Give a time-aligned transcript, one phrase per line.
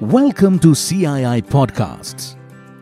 [0.00, 2.34] Welcome to CII Podcasts.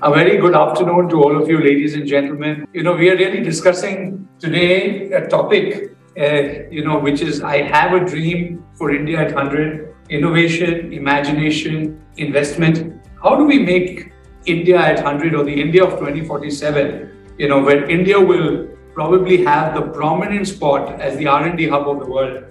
[0.03, 2.65] A very good afternoon to all of you, ladies and gentlemen.
[2.73, 7.63] You know, we are really discussing today a topic, uh, you know, which is I
[7.63, 13.03] have a dream for India at 100 innovation, imagination, investment.
[13.21, 14.13] How do we make
[14.47, 19.75] India at 100 or the India of 2047, you know, where India will probably have
[19.75, 22.45] the prominent spot as the R&D hub of the world?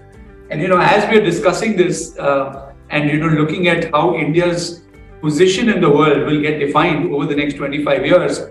[0.52, 4.16] And, you know, as we are discussing this, uh, and you know looking at how
[4.16, 4.84] India's
[5.22, 8.42] position in the world will get defined over the next 25 years,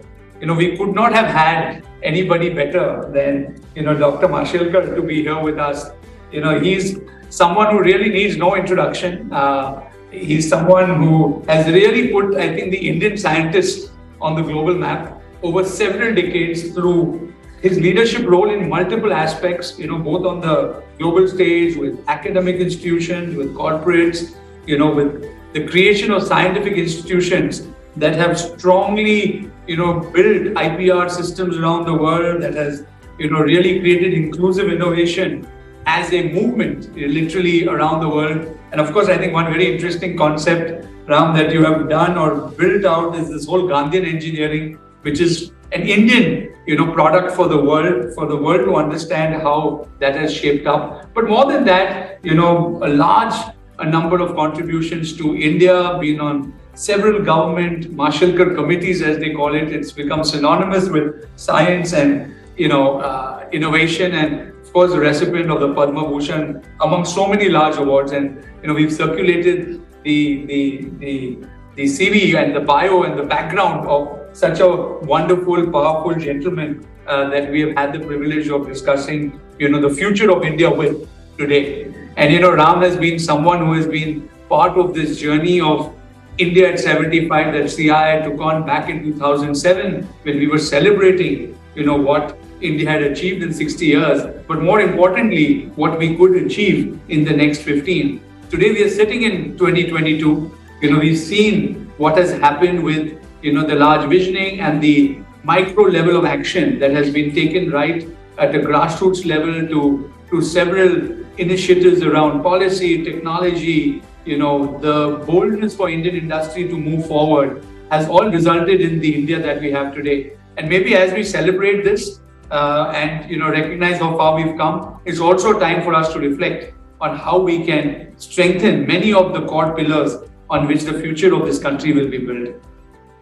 [0.40, 4.28] you know we could not have had anybody better than you know Dr.
[4.28, 5.90] Mashelkar to be here with us.
[6.32, 6.98] You know he's
[7.30, 9.32] someone who really needs no introduction.
[9.32, 14.74] Uh, he's someone who has really put I think the Indian scientists on the global
[14.74, 20.40] map over several decades through his leadership role in multiple aspects, you know, both on
[20.40, 26.74] the global stage with academic institutions, with corporates, you know, with the creation of scientific
[26.74, 27.66] institutions
[27.96, 32.84] that have strongly, you know, built IPR systems around the world that has,
[33.18, 35.48] you know, really created inclusive innovation
[35.86, 38.58] as a movement literally around the world.
[38.72, 42.50] And of course, I think one very interesting concept, Ram, that you have done or
[42.50, 47.48] built out is this whole Gandhian engineering, which is an Indian, you know, product for
[47.48, 51.14] the world, for the world to understand how that has shaped up.
[51.14, 53.36] But more than that, you know, a large
[53.78, 59.54] a number of contributions to India, been on several government Mashelkar committees, as they call
[59.54, 59.72] it.
[59.72, 65.50] It's become synonymous with science and you know uh, innovation, and of course, the recipient
[65.50, 68.12] of the Padma Bhushan among so many large awards.
[68.12, 71.38] And you know, we've circulated the the the
[71.76, 74.68] the CV and the bio and the background of such a
[75.12, 79.94] wonderful, powerful gentleman uh, that we have had the privilege of discussing, you know, the
[79.94, 81.94] future of India with today.
[82.16, 85.94] And you know, Ram has been someone who has been part of this journey of
[86.36, 91.86] India at 75 that CII took on back in 2007 when we were celebrating, you
[91.86, 97.00] know, what India had achieved in 60 years, but more importantly, what we could achieve
[97.08, 98.22] in the next 15.
[98.50, 100.58] Today we are sitting in 2022.
[100.82, 105.20] You know, we've seen what has happened with you know, the large visioning and the
[105.44, 108.08] micro level of action that has been taken right
[108.38, 110.90] at the grassroots level to, to several
[111.38, 118.08] initiatives around policy, technology, you know, the boldness for Indian industry to move forward has
[118.08, 120.36] all resulted in the India that we have today.
[120.56, 122.20] And maybe as we celebrate this
[122.50, 126.18] uh, and you know recognize how far we've come, it's also time for us to
[126.18, 130.16] reflect on how we can strengthen many of the core pillars
[130.50, 132.56] on which the future of this country will be built.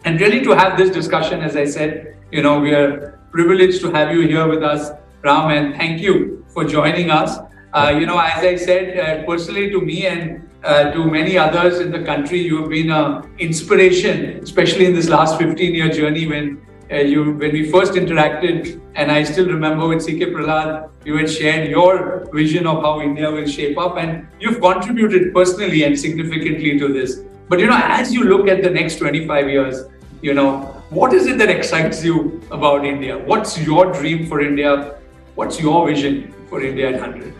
[0.04, 3.90] And really to have this discussion, as I said, you know, we are privileged to
[3.92, 4.90] have you here with us,
[5.22, 7.38] Ram, and thank you for joining us.
[7.72, 11.80] Uh, you know, as I said, uh, personally to me and uh, to many others
[11.80, 16.60] in the country, you have been an inspiration, especially in this last 15-year journey when
[16.92, 21.30] uh, you when we first interacted, and I still remember with CK Prahalad, you had
[21.30, 26.78] shared your vision of how India will shape up, and you've contributed personally and significantly
[26.78, 27.22] to this.
[27.48, 29.84] But you know, as you look at the next 25 years,
[30.24, 30.52] you know,
[30.88, 33.18] what is it that excites you about India?
[33.30, 34.98] What's your dream for India?
[35.34, 37.34] What's your vision for India at 100?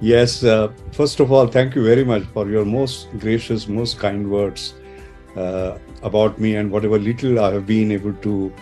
[0.00, 4.30] Yes, uh, first of all, thank you very much for your most gracious, most kind
[4.30, 4.72] words
[5.36, 8.52] uh, about me and whatever little I have been able to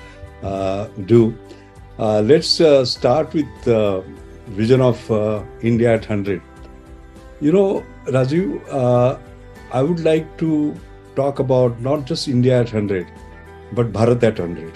[0.43, 1.39] uh, do.
[1.97, 4.03] Uh, let's uh, start with the
[4.49, 6.43] vision of uh, India at 100.
[7.41, 9.21] You know, Rajiv,
[9.71, 10.75] I would like to
[11.15, 13.07] talk about not just India at 100,
[13.73, 14.73] but Bharat at 100.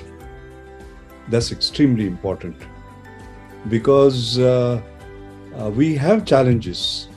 [1.28, 2.56] That's extremely important
[3.68, 4.82] because uh,
[5.56, 7.08] uh, we have challenges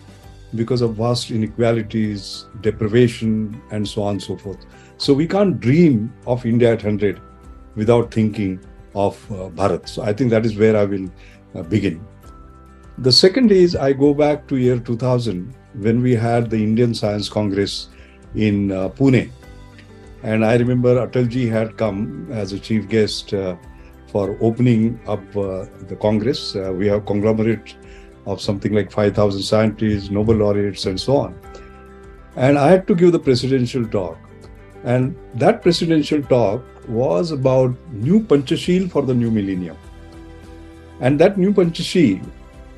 [0.53, 4.65] because of vast inequalities, deprivation, and so on and so forth.
[4.97, 7.21] So we can't dream of India at 100
[7.75, 8.59] without thinking
[8.93, 9.89] of uh, Bharat.
[9.89, 11.09] So I think that is where I will
[11.55, 12.05] uh, begin.
[12.99, 17.27] The second is I go back to year 2000 when we had the Indian Science
[17.27, 17.89] Congress
[18.35, 19.29] in uh, Pune
[20.25, 23.55] and I remember Atalji had come as a chief guest uh,
[24.07, 26.55] for opening up uh, the Congress.
[26.55, 27.75] Uh, we have conglomerate
[28.25, 31.39] of something like 5,000 scientists, Nobel laureates, and so on.
[32.35, 34.17] And I had to give the presidential talk.
[34.83, 39.77] And that presidential talk was about new Panchashil for the new millennium.
[41.01, 42.27] And that new Panchashil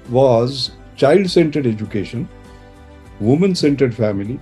[0.10, 2.28] was child centered education,
[3.22, 4.38] woman centered family,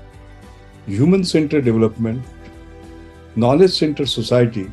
[0.88, 2.26] human centered development,
[3.36, 4.72] knowledge centered society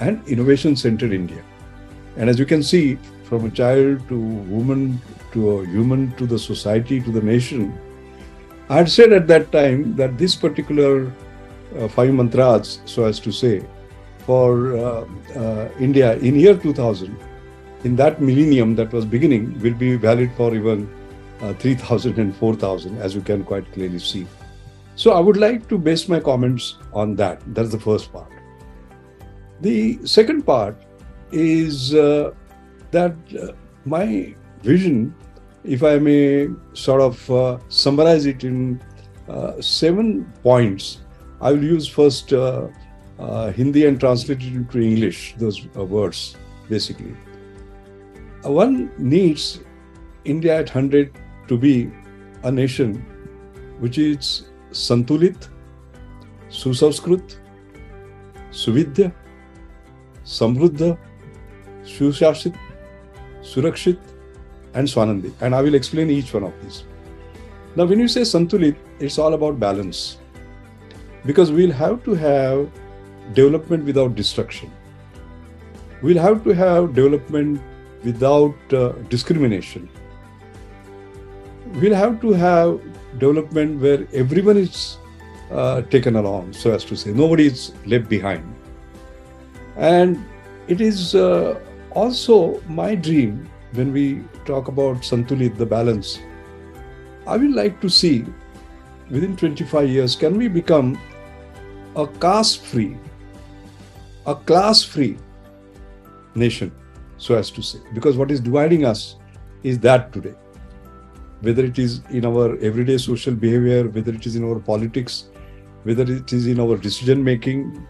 [0.00, 1.42] and innovation centered India.
[2.16, 5.00] And as you can see, from a child to woman
[5.32, 7.78] to a human to the society to the nation,
[8.68, 11.12] I had said at that time that this particular
[11.78, 13.64] uh, five mantras, so as to say,
[14.26, 15.04] for uh,
[15.36, 17.16] uh, India in year 2000,
[17.84, 20.88] in that millennium that was beginning, will be valid for even
[21.40, 24.26] uh, 3000 and 4000, as you can quite clearly see.
[24.94, 27.42] So I would like to base my comments on that.
[27.54, 28.30] That's the first part.
[29.60, 30.76] The second part
[31.30, 32.32] is uh,
[32.90, 33.52] that uh,
[33.84, 35.14] my vision,
[35.64, 38.80] if I may sort of uh, summarize it in
[39.28, 41.00] uh, seven points,
[41.40, 42.68] I will use first uh,
[43.18, 46.36] uh, Hindi and translate it into English, those words
[46.68, 47.14] basically.
[48.42, 49.60] one needs
[50.24, 51.18] India at 100
[51.48, 51.90] to be
[52.44, 52.94] a nation
[53.78, 55.48] which is Santulit,
[56.50, 57.36] Susanskrit,
[58.50, 59.12] Suvidya,
[60.24, 60.98] Samruddha,
[61.84, 62.56] Sushashit,
[63.42, 63.98] Surakshit,
[64.74, 65.32] and Swanandi.
[65.40, 66.84] And I will explain each one of these.
[67.76, 70.18] Now, when you say Santulit, it's all about balance.
[71.24, 72.68] Because we'll have to have
[73.34, 74.70] development without destruction.
[76.02, 77.60] We'll have to have development
[78.04, 79.88] without uh, discrimination.
[81.74, 82.80] We'll have to have
[83.18, 84.98] development where everyone is
[85.50, 88.42] uh, taken along, so as to say, nobody is left behind.
[89.76, 90.24] And
[90.68, 91.60] it is uh,
[91.90, 96.18] also my dream when we talk about Santulit, the balance.
[97.26, 98.24] I would like to see
[99.10, 100.98] within 25 years, can we become
[101.96, 102.96] a caste free,
[104.26, 105.18] a class free
[106.34, 106.72] nation,
[107.18, 107.78] so as to say?
[107.94, 109.16] Because what is dividing us
[109.62, 110.34] is that today.
[111.42, 115.28] Whether it is in our everyday social behavior, whether it is in our politics,
[115.82, 117.86] whether it is in our decision making,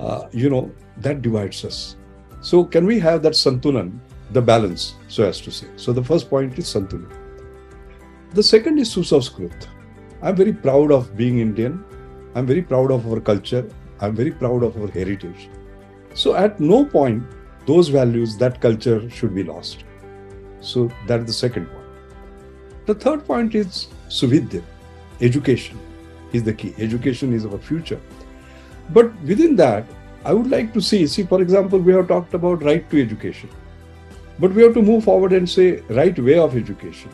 [0.00, 1.96] uh, you know, that divides us.
[2.40, 3.98] So, can we have that santulan,
[4.32, 5.68] the balance, so as to say?
[5.76, 7.10] So, the first point is santulan.
[8.34, 9.68] The second is Susanskrit.
[10.22, 11.84] I'm very proud of being Indian.
[12.34, 13.68] I'm very proud of our culture.
[14.00, 15.48] I'm very proud of our heritage.
[16.14, 17.22] So, at no point,
[17.66, 19.84] those values, that culture should be lost.
[20.60, 21.77] So, that's the second point.
[22.88, 24.62] The third point is Suvidya,
[25.20, 25.78] education
[26.32, 26.74] is the key.
[26.78, 28.00] Education is our future.
[28.94, 29.84] But within that,
[30.24, 33.50] I would like to see, see, for example, we have talked about right to education.
[34.38, 37.10] But we have to move forward and say right way of education.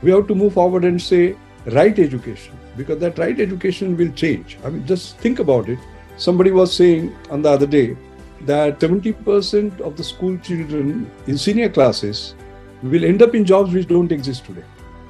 [0.00, 4.56] We have to move forward and say right education because that right education will change.
[4.64, 5.78] I mean, just think about it.
[6.16, 7.98] Somebody was saying on the other day
[8.46, 12.34] that 70% of the school children in senior classes
[12.82, 14.64] will end up in jobs which don't exist today.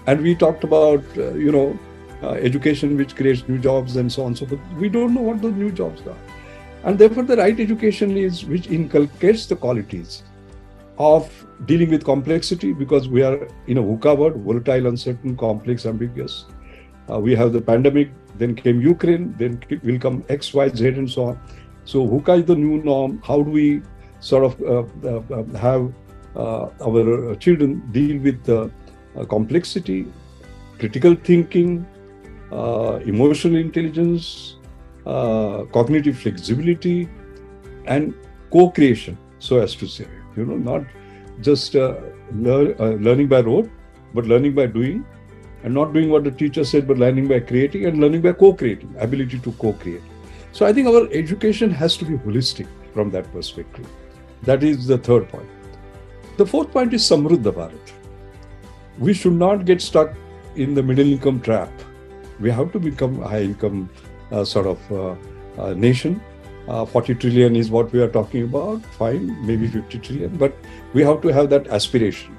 [0.07, 1.79] And we talked about, uh, you know,
[2.23, 4.61] uh, education which creates new jobs and so on and so forth.
[4.79, 6.17] We don't know what those new jobs are.
[6.85, 10.23] And therefore, the right education is which inculcates the qualities
[10.99, 11.31] of
[11.67, 16.47] dealing with complexity because we are in a VUCA world, volatile, uncertain, complex, ambiguous.
[17.11, 21.11] Uh, we have the pandemic, then came Ukraine, then will come X, Y, Z, and
[21.11, 21.41] so on.
[21.85, 23.21] So VUCA is the new norm.
[23.25, 23.83] How do we
[24.21, 25.93] sort of uh, uh, uh have
[26.37, 28.45] our children deal with
[29.25, 30.07] complexity,
[30.79, 31.87] critical thinking,
[33.05, 34.57] emotional intelligence,
[35.07, 37.09] uh, cognitive flexibility,
[37.87, 38.15] and
[38.53, 40.07] co-creation, so as to say.
[40.37, 40.85] You know, not
[41.41, 41.95] just uh,
[42.33, 43.71] lear, uh, learning by rote,
[44.15, 45.05] but learning by doing,
[45.63, 48.95] and not doing what the teacher said, but learning by creating and learning by co-creating,
[48.99, 50.03] ability to co-create.
[50.53, 53.87] So I think our education has to be holistic from that perspective.
[54.43, 55.49] That is the third point.
[56.37, 57.93] The fourth point is Samruddha Bharat.
[58.99, 60.15] We should not get stuck
[60.57, 61.71] in the middle income trap.
[62.41, 63.91] We have to become a high income
[64.33, 65.15] uh, sort of uh,
[65.61, 66.21] uh, nation.
[66.67, 70.53] 40 trillion is what we are talking about, fine, maybe 50 trillion, but
[70.95, 72.37] we have to have that aspiration.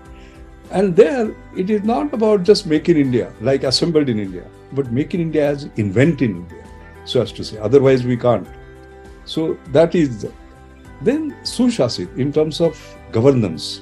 [0.70, 5.22] And there, it is not about just making India, like assembled in India, but making
[5.22, 6.66] India as invent in India,
[7.06, 7.58] so as to say.
[7.58, 8.46] Otherwise, we can't.
[9.24, 10.28] So that is.
[11.02, 12.78] Then Sushasit, in terms of
[13.12, 13.82] governance,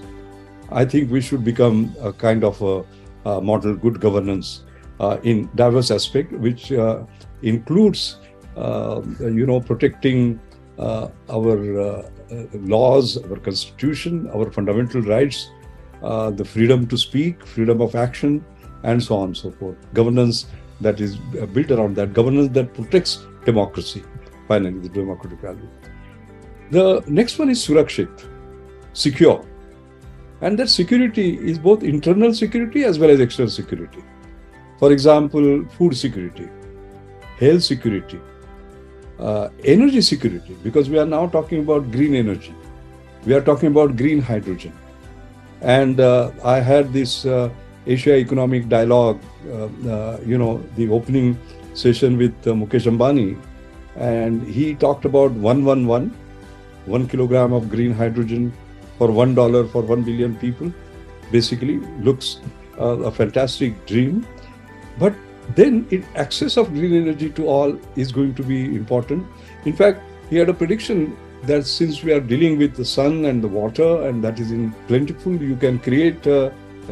[0.72, 2.84] I think we should become a kind of a,
[3.29, 4.63] a model good governance
[5.00, 7.03] uh, in diverse aspect, which uh,
[7.41, 8.17] includes,
[8.57, 10.39] uh, you know, protecting
[10.79, 12.10] uh, our uh,
[12.53, 15.50] laws, our constitution, our fundamental rights,
[16.01, 18.43] the freedom to speak, freedom of action,
[18.84, 19.77] and so on and so forth.
[19.93, 20.48] Governance
[20.81, 21.15] that is
[21.53, 24.03] built around that, governance that protects democracy,
[24.48, 25.69] finally, the democratic value.
[26.72, 28.25] The next one is Surakshit,
[28.93, 29.45] secure.
[30.46, 34.04] And that security is both internal security as well as external security.
[34.78, 36.48] For example, food security,
[37.40, 38.20] health security,
[39.18, 42.54] uh, energy security, because we are now talking about green energy.
[43.25, 44.74] We are talking about green hydrogen.
[45.62, 47.50] And uh, I had this uh,
[47.88, 51.40] Asia Economic Dialogue, uh, uh, you know, the opening
[51.74, 53.30] session with uh, Mukesh Ambani.
[53.96, 56.14] and he talked about 111,
[56.86, 58.54] one kilogram of green hydrogen
[58.98, 60.72] for one dollar for one billion people.
[61.32, 62.40] Basically, looks
[62.80, 64.25] uh, a fantastic dream,
[65.00, 65.14] but
[65.56, 69.25] then access of green energy to all is going to be important.
[69.66, 73.44] In fact, he had a prediction that since we are dealing with the sun and
[73.44, 76.50] the water and that is in plentiful, you can create uh,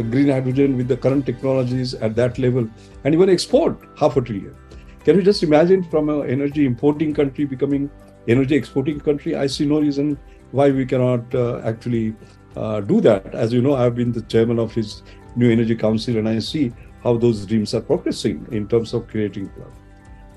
[0.10, 2.68] green hydrogen with the current technologies at that level
[3.04, 4.56] and even export half a trillion.
[5.04, 7.90] Can you just imagine from an energy importing country becoming
[8.28, 9.36] energy exporting country?
[9.36, 10.20] I see no reason
[10.54, 12.16] why we cannot uh, actually
[12.56, 13.34] uh, do that.
[13.34, 15.02] As you know, I've been the chairman of his
[15.36, 16.72] new energy council and I see
[17.04, 19.74] how those dreams are progressing in terms of creating wealth.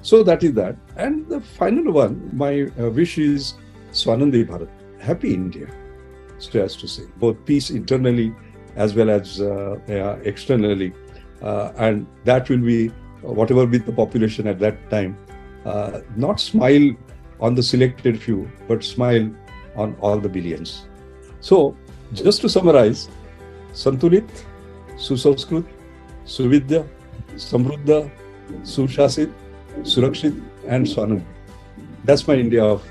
[0.01, 0.77] So that is that.
[0.97, 3.55] And the final one, my uh, wish is
[3.93, 4.71] Swanandi Bharat,
[5.01, 5.69] happy India,
[6.39, 8.35] so as to say, both peace internally
[8.75, 10.93] as well as uh, externally.
[11.43, 12.89] Uh, and that will be
[13.21, 15.17] whatever be the population at that time,
[16.17, 16.91] not smile
[17.39, 19.31] on the selected few, but smile
[19.77, 20.87] on all the billions.
[21.41, 21.77] So,
[22.13, 23.09] just to summarize,
[23.73, 24.29] Santulit,
[24.97, 25.65] Susanskrit,
[26.25, 26.87] Suvidya,
[27.35, 28.11] Samruddha,
[28.63, 29.33] Sushasit,
[29.83, 31.23] Surakshit, and Swanu.
[32.05, 32.83] That's my India of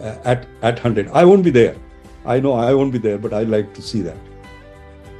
[0.00, 1.08] uh, at at hundred.
[1.12, 1.76] I won't be there.
[2.24, 4.16] I know I won't be there, but I like to see that.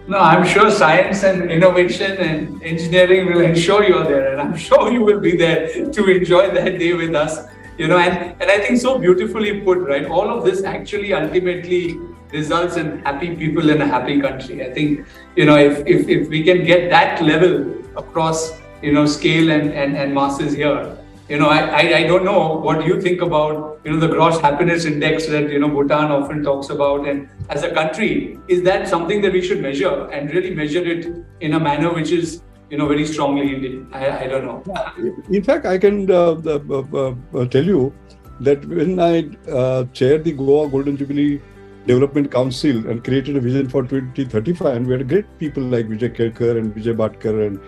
[0.08, 4.92] No, I'm sure science and innovation and engineering will ensure you're there, and I'm sure
[4.92, 7.46] you will be there to enjoy that day with us.
[7.78, 10.04] You know, and, and I think so beautifully put, right?
[10.06, 11.98] All of this actually ultimately
[12.32, 14.64] results in happy people in a happy country.
[14.64, 18.52] I think, you know, if, if, if we can get that level across,
[18.82, 20.96] you know, scale and, and, and masses here,
[21.28, 24.38] you know, I, I, I, don't know what you think about, you know, the gross
[24.40, 27.08] happiness index that, you know, Bhutan often talks about.
[27.08, 31.24] And as a country, is that something that we should measure and really measure it
[31.40, 33.86] in a manner which is, you know, very strongly Indian?
[33.92, 35.24] I, I don't know.
[35.30, 37.94] In fact, I can uh, uh, uh, tell you
[38.40, 41.40] that when I uh, chaired the Goa Golden Jubilee
[41.86, 46.16] Development Council and created a vision for 2035, and we had great people like Vijay
[46.16, 47.60] Kelkar and Vijay Bhatkar and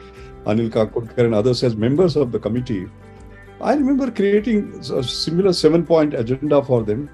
[0.47, 2.87] Anil Kakodkar and others as members of the committee
[3.61, 7.09] I remember creating a similar seven point agenda for them.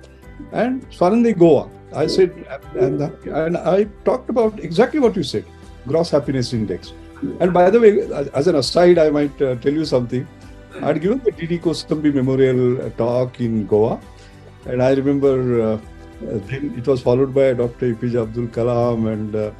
[0.52, 2.32] And Swanandi Goa, I said,
[2.75, 5.44] and I talked about exactly what you said
[5.87, 6.92] gross happiness index.
[7.40, 8.00] And by the way,
[8.34, 10.26] as an aside, I might uh, tell you something.
[10.82, 11.58] I'd given the D.D.
[11.58, 14.00] Kosambi Memorial uh, talk in Goa.
[14.66, 15.78] And I remember uh,
[16.20, 17.94] then it was followed by Dr.
[17.94, 19.50] APJ Abdul Kalam and uh,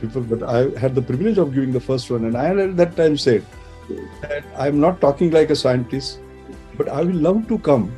[0.00, 0.22] people.
[0.22, 2.24] But I had the privilege of giving the first one.
[2.24, 3.44] And I had at that time said,
[4.22, 6.20] that I'm not talking like a scientist,
[6.76, 7.92] but I will love to come.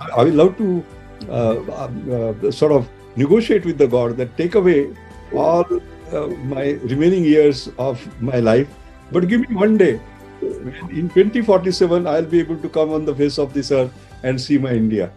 [0.00, 0.84] I will love to
[1.28, 4.94] uh, uh, sort of negotiate with the God that take away
[5.34, 5.64] all
[6.12, 8.68] uh, my remaining years of my life,
[9.12, 10.00] but give me one day.
[10.40, 14.58] In 2047, I'll be able to come on the face of this earth and see
[14.58, 15.10] my India.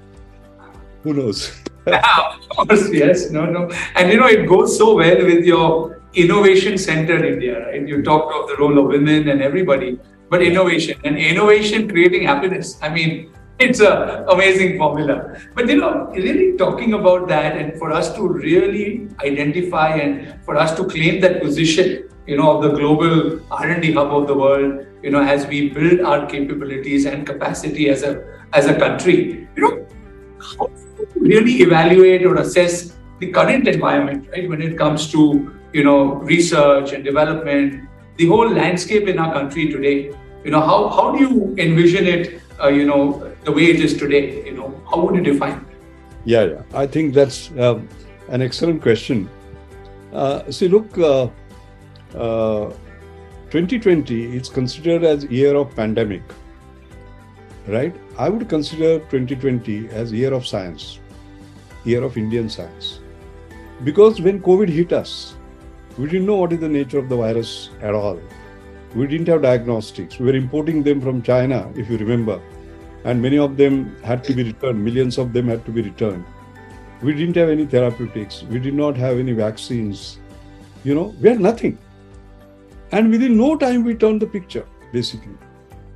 [1.03, 1.61] Who knows?
[1.87, 3.29] of course, yes.
[3.31, 3.69] No, no.
[3.95, 7.87] And you know, it goes so well with your innovation centered India, right?
[7.87, 12.77] You talked of the role of women and everybody, but innovation and innovation creating happiness.
[12.81, 15.37] I mean, it's a amazing formula.
[15.55, 20.55] But you know, really talking about that and for us to really identify and for
[20.55, 24.85] us to claim that position, you know, of the global R&D hub of the world,
[25.03, 28.23] you know, as we build our capabilities and capacity as a
[28.53, 29.87] as a country, you know,
[30.57, 30.69] how
[31.15, 34.49] really evaluate or assess the current environment, right?
[34.49, 37.87] When it comes to you know, research and development,
[38.17, 40.11] the whole landscape in our country today.
[40.43, 43.97] You know, how, how do you envision it, uh, you know, the way it is
[43.97, 44.43] today?
[44.45, 45.77] You know, how would you define it?
[46.25, 46.61] Yeah, yeah.
[46.73, 47.87] I think that's um,
[48.31, 49.29] an excellent question.
[50.13, 51.27] Uh, see, look, uh,
[53.49, 56.23] 2020 uh, is considered as year of pandemic,
[57.67, 57.93] right?
[58.17, 60.99] I would consider 2020 as year of science,
[61.83, 62.99] year of Indian science,
[63.83, 65.35] because when COVID hit us,
[65.97, 68.19] we didn't know what is the nature of the virus at all.
[68.95, 70.19] We didn't have diagnostics.
[70.19, 72.41] We were importing them from China, if you remember,
[73.03, 74.83] and many of them had to be returned.
[74.83, 76.23] Millions of them had to be returned.
[77.01, 78.43] We didn't have any therapeutics.
[78.43, 80.19] We did not have any vaccines.
[80.83, 81.77] You know, we had nothing.
[82.91, 85.37] And within no time, we turned the picture, basically.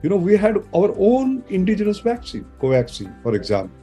[0.02, 3.76] You know, we had our own indigenous vaccine, Covaxin, for example.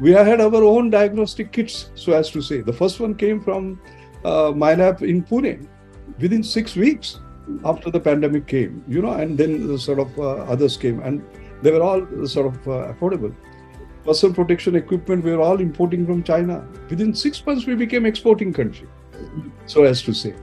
[0.00, 2.60] We had our own diagnostic kits, so as to say.
[2.60, 3.80] The first one came from
[4.24, 5.66] uh, lab in Pune
[6.18, 7.20] within six weeks
[7.64, 11.24] after the pandemic came, you know, and then sort of uh, others came, and
[11.62, 13.34] they were all sort of uh, affordable.
[14.04, 16.66] Personal protection equipment we were all importing from China.
[16.90, 18.86] Within six months, we became exporting country,
[19.66, 20.34] so as to say,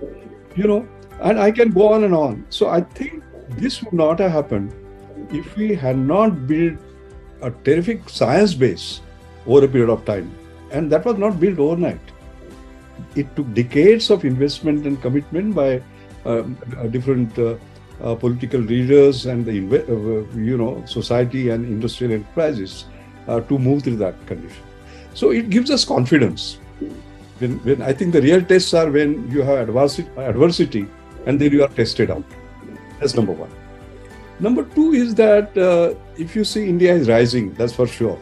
[0.55, 0.87] you know,
[1.21, 2.45] and I can go on and on.
[2.49, 4.73] So I think this would not have happened
[5.31, 6.79] if we had not built
[7.41, 9.01] a terrific science base
[9.45, 10.33] over a period of time,
[10.71, 11.99] and that was not built overnight.
[13.15, 15.83] It took decades of investment and commitment by
[16.25, 17.55] um, uh, different uh,
[18.01, 22.85] uh, political leaders and the uh, you know society and industrial enterprises
[23.27, 24.63] to move through that condition.
[25.13, 26.57] So it gives us confidence.
[27.39, 30.87] When, when I think the real tests are when you have adversity, adversity
[31.25, 32.23] and then you are tested out.
[32.99, 33.51] That's number one.
[34.39, 38.19] Number two is that uh, if you see India is rising, that's for sure.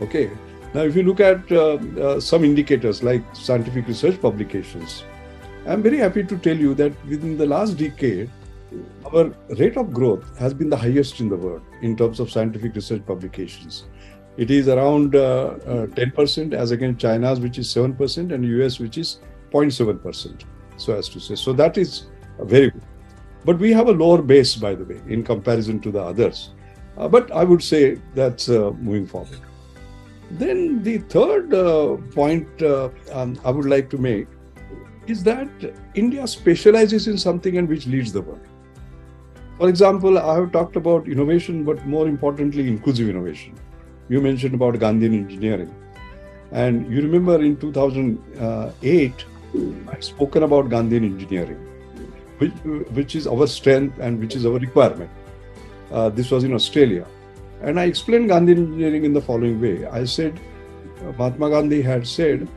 [0.00, 0.30] Okay.
[0.74, 5.04] Now, if you look at uh, uh, some indicators like scientific research publications,
[5.66, 8.30] I'm very happy to tell you that within the last decade,
[9.04, 12.74] our rate of growth has been the highest in the world in terms of scientific
[12.74, 13.84] research publications.
[14.36, 18.96] It is around uh, 10% uh, as against China's, which is 7%, and US, which
[18.96, 19.18] is
[19.52, 20.44] 0.7%,
[20.76, 21.34] so as to say.
[21.34, 22.06] So that is
[22.40, 22.82] very good.
[23.44, 26.50] But we have a lower base, by the way, in comparison to the others.
[26.96, 29.40] Uh, but I would say that's uh, moving forward.
[30.30, 34.28] Then the third uh, point uh, um, I would like to make
[35.06, 35.48] is that
[35.94, 38.40] India specializes in something and which leads the world.
[39.58, 43.54] For example, I have talked about innovation, but more importantly, inclusive innovation.
[44.08, 45.74] You mentioned about Gandhian engineering.
[46.50, 49.24] And you remember in 2008,
[49.88, 51.68] I've spoken about Gandhian engineering
[52.42, 52.52] which,
[52.98, 55.10] which is our strength and which is our requirement.
[55.90, 57.06] Uh, this was in Australia.
[57.62, 59.86] And I explained Gandhi engineering in the following way.
[59.86, 60.40] I said,
[61.18, 62.48] Mahatma Gandhi had said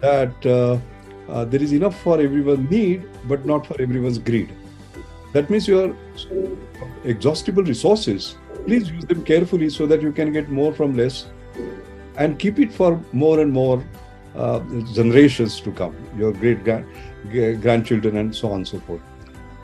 [0.00, 0.78] that uh,
[1.30, 4.52] uh, there is enough for everyone's need, but not for everyone's greed.
[5.32, 5.94] That means your
[7.04, 8.36] exhaustible resources,
[8.70, 11.26] please use them carefully so that you can get more from less
[12.16, 13.82] and keep it for more and more
[14.36, 14.60] uh,
[14.98, 16.62] generations to come, your great
[17.62, 19.00] grandchildren, and so on and so forth.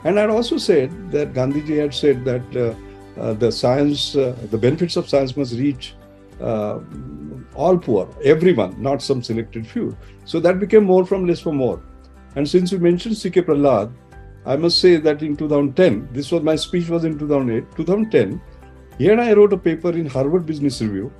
[0.03, 4.57] And I'd also said that Gandhiji had said that uh, uh, the science, uh, the
[4.57, 5.95] benefits of science must reach
[6.41, 6.79] uh,
[7.55, 9.97] all poor, everyone, not some selected few.
[10.25, 11.81] So that became more from less for more.
[12.35, 13.43] And since you mentioned C.K.
[13.43, 13.89] Prahalad,
[14.45, 18.41] I must say that in 2010, this was my speech was in 2008, 2010,
[18.97, 21.11] he and I wrote a paper in Harvard Business Review.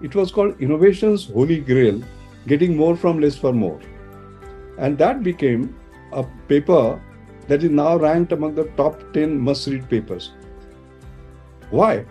[0.00, 2.02] It was called Innovation's Holy Grail,
[2.46, 3.80] Getting More from Less for More.
[4.78, 5.76] And that became
[6.12, 7.00] a paper
[7.48, 10.32] that is now ranked among the top 10 must read papers.
[11.70, 12.06] Why?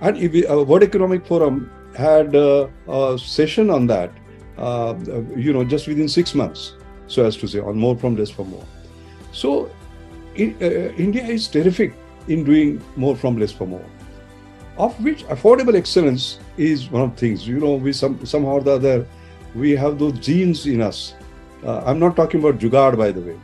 [0.00, 4.10] And we, uh, World Economic Forum had uh, a session on that,
[4.58, 4.94] uh,
[5.36, 6.74] you know, just within six months,
[7.06, 8.64] so as to say, on more from less for more.
[9.32, 9.70] So,
[10.34, 11.94] in, uh, India is terrific
[12.28, 13.84] in doing more from less for more.
[14.78, 17.46] Of which affordable excellence is one of the things.
[17.48, 19.06] You know, we some somehow or the other,
[19.54, 21.14] we have those genes in us.
[21.64, 23.38] Uh, I'm not talking about Jugaad, by the way.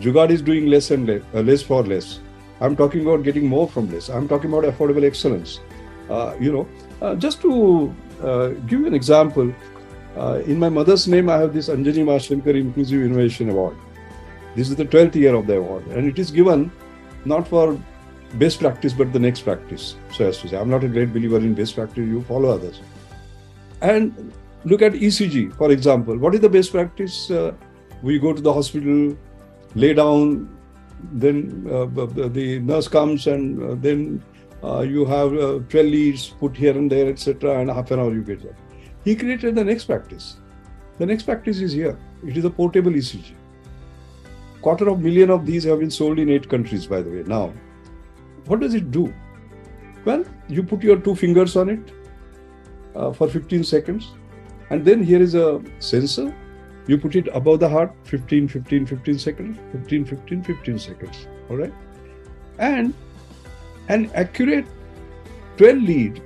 [0.00, 2.20] Jugaad is doing less and less, uh, less for less.
[2.60, 4.08] I'm talking about getting more from less.
[4.08, 5.60] I'm talking about affordable excellence.
[6.08, 6.68] Uh, you know,
[7.02, 9.52] uh, just to uh, give you an example,
[10.16, 13.76] uh, in my mother's name, I have this Anjani Mashelkar Inclusive Innovation Award.
[14.54, 16.70] This is the 12th year of the award, and it is given
[17.24, 17.78] not for
[18.34, 19.96] best practice, but the next practice.
[20.12, 21.98] So as to say, I'm not a great believer in best practice.
[21.98, 22.80] You follow others.
[23.80, 24.32] And
[24.64, 26.16] look at ECG, for example.
[26.18, 27.30] What is the best practice?
[27.30, 27.52] Uh,
[28.02, 29.16] we go to the hospital,
[29.74, 30.56] lay down,
[31.12, 31.86] then uh,
[32.28, 34.22] the nurse comes and uh, then
[34.64, 37.60] uh, you have uh, 12 leads put here and there, etc.
[37.60, 38.56] And half an hour you get that.
[39.04, 40.36] He created the next practice.
[40.98, 41.98] The next practice is here.
[42.26, 43.34] It is a portable ECG.
[44.62, 47.22] Quarter of million of these have been sold in eight countries, by the way.
[47.22, 47.52] Now,
[48.46, 49.12] what does it do?
[50.04, 51.92] Well, you put your two fingers on it
[52.94, 54.12] uh, for 15 seconds,
[54.70, 56.34] and then here is a sensor
[56.88, 61.56] you put it above the heart 15 15 15 seconds 15 15 15 seconds all
[61.56, 61.72] right
[62.58, 62.94] and
[63.88, 64.64] an accurate
[65.56, 66.22] 12 lead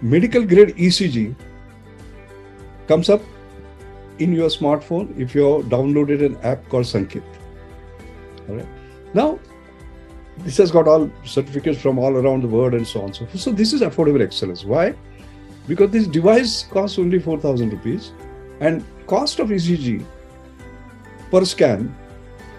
[0.00, 1.34] medical grade ecg
[2.90, 3.20] comes up
[4.20, 7.22] in your smartphone if you have downloaded an app called Sanket.
[8.48, 8.66] All right.
[9.14, 9.38] Now,
[10.38, 13.12] this has got all certificates from all around the world and so on.
[13.12, 14.64] So, so this is affordable excellence.
[14.64, 14.94] Why?
[15.68, 18.12] Because this device costs only 4,000 rupees
[18.60, 20.04] and cost of ECG
[21.30, 21.94] per scan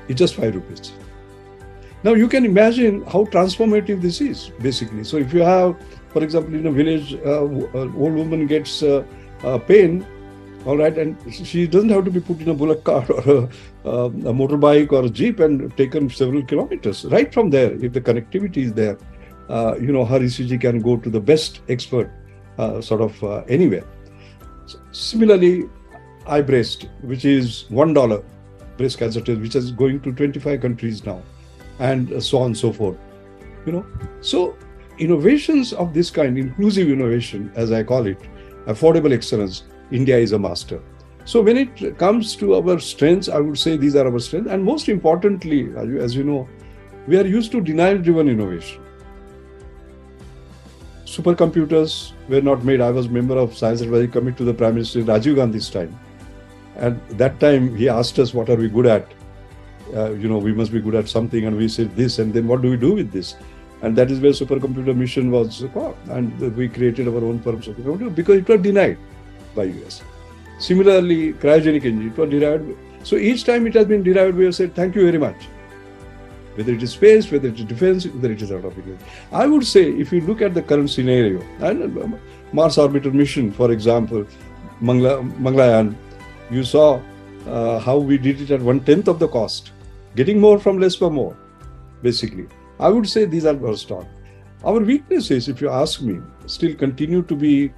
[0.08, 0.94] is just 5 rupees.
[2.04, 5.04] Now you can imagine how transformative this is basically.
[5.04, 5.76] So if you have,
[6.10, 9.04] for example, in a village, uh, an old woman gets uh,
[9.44, 10.06] uh, pain,
[10.66, 13.44] all right, and she doesn't have to be put in a bullock cart or a,
[13.86, 17.06] uh, a motorbike or a jeep and taken several kilometers.
[17.06, 18.98] Right from there, if the connectivity is there,
[19.50, 22.12] uh, you know, her ECG can go to the best expert
[22.58, 23.86] uh, sort of anywhere.
[24.66, 25.64] So, similarly,
[26.26, 28.24] iBreast, which is $1
[28.78, 31.22] breast cancer test, which is going to 25 countries now,
[31.80, 32.98] and so on and so forth.
[33.66, 33.86] You know,
[34.22, 34.56] so
[34.98, 38.20] innovations of this kind, inclusive innovation, as I call it,
[38.66, 40.82] affordable excellence, India is a master.
[41.26, 44.50] So when it comes to our strengths, I would say these are our strengths.
[44.50, 46.50] And most importantly, as you know,
[47.08, 48.82] we are used to denial-driven innovation.
[51.06, 52.82] Supercomputers were not made.
[52.82, 55.98] I was member of Science Advisory Committee to the Prime Minister Rajiv Gandhi's time.
[56.78, 59.12] And that time he asked us, what are we good at?
[59.94, 61.46] Uh, you know, we must be good at something.
[61.46, 62.20] And we said this.
[62.20, 63.36] And then what do we do with this?
[63.82, 65.98] And that is where supercomputer mission was called.
[66.10, 68.98] And we created our own firm supercomputer because it was denied
[69.56, 70.02] by US.
[70.60, 72.78] Similarly, cryogenic engine, it was derived.
[73.04, 75.48] So each time it has been derived, we have said, thank you very much.
[76.56, 78.98] Whether it is space, whether it is defense, whether it is out of India.
[79.32, 82.08] I would say, if you look at the current scenario, and uh,
[82.54, 84.26] Mars orbiter mission, for example,
[84.82, 85.96] Mangla, Mangalyaan,
[86.52, 87.02] you saw
[87.48, 89.72] uh, how we did it at one tenth of the cost,
[90.16, 91.36] getting more from less for more,
[92.04, 92.48] basically.
[92.80, 94.08] I would say these are our strong.
[94.64, 97.74] Our weaknesses, if you ask me, still continue to be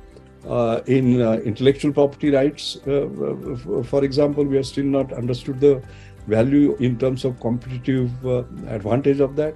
[0.88, 2.78] in uh, intellectual property rights.
[2.88, 5.82] Uh, uh for example, we have still not understood the
[6.28, 9.56] value in terms of competitive uh, advantage of that.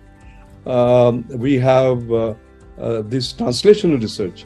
[0.66, 2.34] Um, we have uh,
[3.04, 4.46] this translational research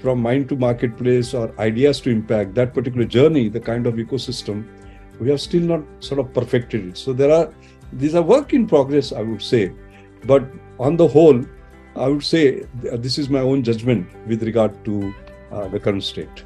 [0.00, 4.66] from mind to marketplace or ideas to impact, that particular journey, the kind of ecosystem,
[5.20, 6.96] we have still not sort of perfected it.
[6.96, 7.52] So there are,
[7.92, 9.72] these are work in progress, I would say.
[10.24, 10.44] But
[10.78, 11.44] on the whole,
[11.96, 16.44] I would say this is my own judgment with regard to uh, the current state.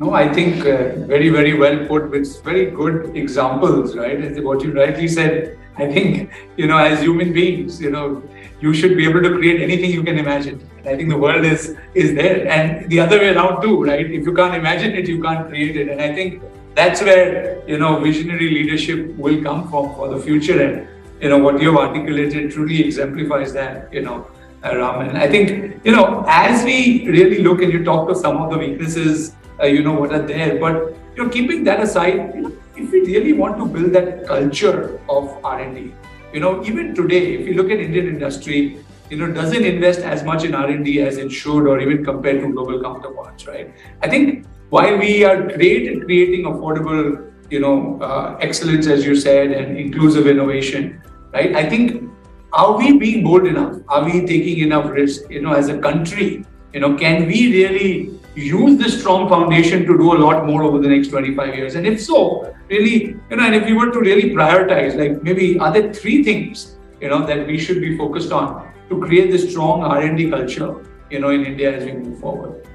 [0.00, 4.42] No, I think uh, very, very well put with very good examples, right?
[4.42, 5.58] What you rightly said.
[5.76, 8.22] I think, you know, as human beings, you know,
[8.60, 10.60] you should be able to create anything you can imagine.
[10.84, 12.48] I think the world is is there.
[12.48, 14.10] And the other way around too, right?
[14.10, 15.88] If you can't imagine it, you can't create it.
[15.88, 16.42] And I think
[16.74, 20.60] that's where, you know, visionary leadership will come from for the future.
[20.62, 20.88] And
[21.20, 24.26] you know, what you've articulated truly exemplifies that, you know,
[24.64, 25.16] uh, Raman.
[25.16, 28.58] I think, you know, as we really look and you talk to some of the
[28.58, 32.52] weaknesses, uh, you know, what are there, but, you know, keeping that aside, you know,
[32.76, 35.92] if we really want to build that culture of R&D,
[36.32, 38.78] you know, even today, if you look at Indian industry,
[39.10, 42.52] you know, doesn't invest as much in R&D as it should or even compared to
[42.52, 43.74] global counterparts, right?
[44.02, 49.16] I think while we are great at creating affordable, you know, uh, excellence, as you
[49.16, 51.54] said, and inclusive innovation, right?
[51.56, 52.09] I think
[52.52, 53.80] are we being bold enough?
[53.88, 55.30] Are we taking enough risk?
[55.30, 59.96] You know, as a country, you know, can we really use this strong foundation to
[59.96, 61.74] do a lot more over the next 25 years?
[61.74, 65.58] And if so, really, you know, and if we were to really prioritize, like maybe
[65.58, 69.50] are there three things, you know, that we should be focused on to create this
[69.50, 72.66] strong R&D culture, you know, in India as we move forward?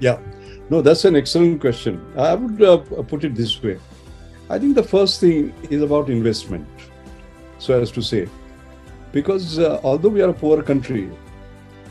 [0.00, 0.18] Yeah,
[0.70, 2.00] no, that's an excellent question.
[2.16, 3.78] I would uh, put it this way.
[4.50, 6.66] I think the first thing is about investment
[7.62, 8.28] so as to say.
[9.12, 11.10] Because uh, although we are a poor country,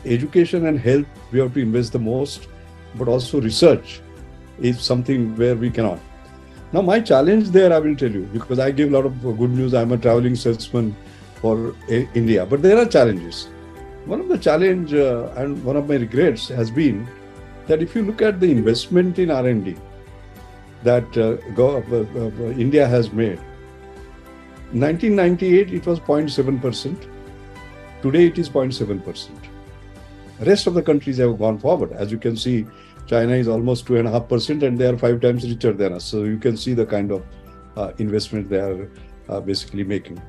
[0.04, 2.48] education and health we have to invest the most,
[2.96, 4.00] but also research
[4.60, 6.00] is something where we cannot.
[6.72, 9.50] Now, my challenge there, I will tell you, because I give a lot of good
[9.50, 9.74] news.
[9.74, 10.96] I'm a traveling salesman
[11.34, 13.48] for India, but there are challenges.
[14.06, 17.06] One of the challenge uh, and one of my regrets has been
[17.66, 19.76] that if you look at the investment in R&D
[20.82, 23.38] that uh, go, uh, uh, India has made,
[24.72, 27.11] 1998 it was 0.7%.
[28.02, 29.30] Today it is 0.7%.
[30.40, 31.92] Rest of the countries have gone forward.
[31.92, 32.66] As you can see,
[33.06, 36.04] China is almost 2.5% and they are five times richer than us.
[36.04, 37.24] So you can see the kind of
[37.76, 38.90] uh, investment they are
[39.28, 40.20] uh, basically making.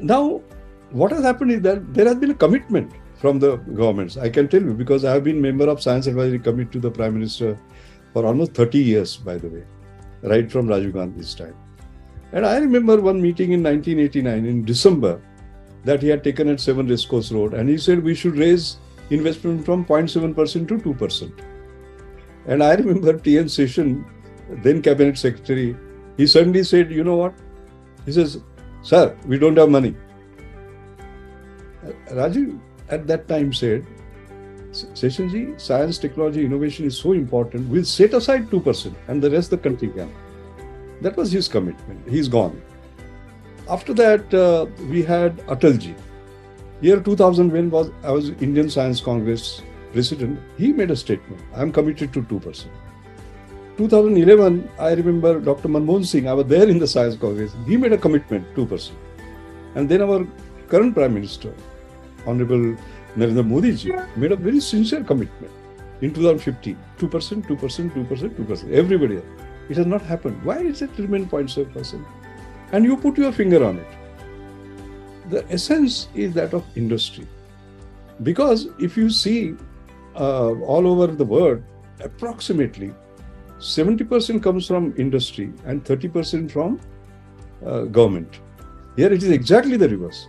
[0.00, 0.40] Now,
[0.90, 4.16] what has happened is that there has been a commitment from the governments.
[4.16, 6.90] I can tell you because I have been member of Science Advisory Committee to the
[6.90, 7.58] Prime Minister
[8.12, 9.64] for almost 30 years, by the way,
[10.22, 11.54] right from Rajiv Gandhi's time.
[12.32, 15.20] And I remember one meeting in 1989 in December
[15.86, 18.76] that he had taken at 7 Racecourse Road and he said we should raise
[19.10, 21.32] investment from 0.7% to 2%.
[22.46, 23.46] And I remember T.N.
[23.46, 24.04] Seshan,
[24.62, 25.76] then cabinet secretary,
[26.16, 27.34] he suddenly said, you know what?
[28.04, 28.40] He says,
[28.82, 29.94] sir, we don't have money.
[31.84, 33.86] Uh, Rajiv at that time said,
[34.70, 37.68] Seshanji, science, technology, innovation is so important.
[37.68, 40.12] We'll set aside 2% and the rest the country can.
[41.00, 42.08] That was his commitment.
[42.08, 42.60] He's gone.
[43.68, 45.94] After that, uh, we had Atalji.
[46.80, 51.40] Year 2000, when was I was Indian Science Congress president, he made a statement.
[51.54, 52.66] I'm committed to 2%.
[53.78, 55.68] 2011, I remember Dr.
[55.68, 57.54] Manmohan Singh, I was there in the Science Congress.
[57.66, 58.92] He made a commitment, 2%.
[59.74, 60.26] And then our
[60.68, 61.52] current Prime Minister,
[62.26, 62.76] Honorable
[63.16, 65.52] Narendra Modi ji, made a very sincere commitment
[66.02, 66.78] in 2015.
[66.98, 68.72] 2%, 2%, 2%, 2%.
[68.72, 69.24] Everybody else.
[69.68, 70.42] It has not happened.
[70.44, 72.04] Why is it remain 0.7%?
[72.72, 73.86] And you put your finger on it.
[75.30, 77.26] The essence is that of industry.
[78.22, 79.54] Because if you see
[80.14, 81.62] uh, all over the world,
[82.00, 82.92] approximately
[83.58, 86.80] 70% comes from industry and 30% from
[87.64, 88.40] uh, government.
[88.96, 90.28] Here it is exactly the reverse.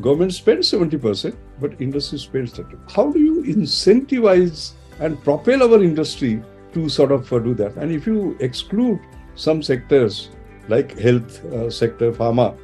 [0.00, 6.42] Government spends 70%, but industry spends 30 How do you incentivize and propel our industry
[6.72, 7.76] to sort of uh, do that?
[7.76, 9.00] And if you exclude
[9.34, 10.30] some sectors
[10.70, 12.56] like health uh, sector, pharma,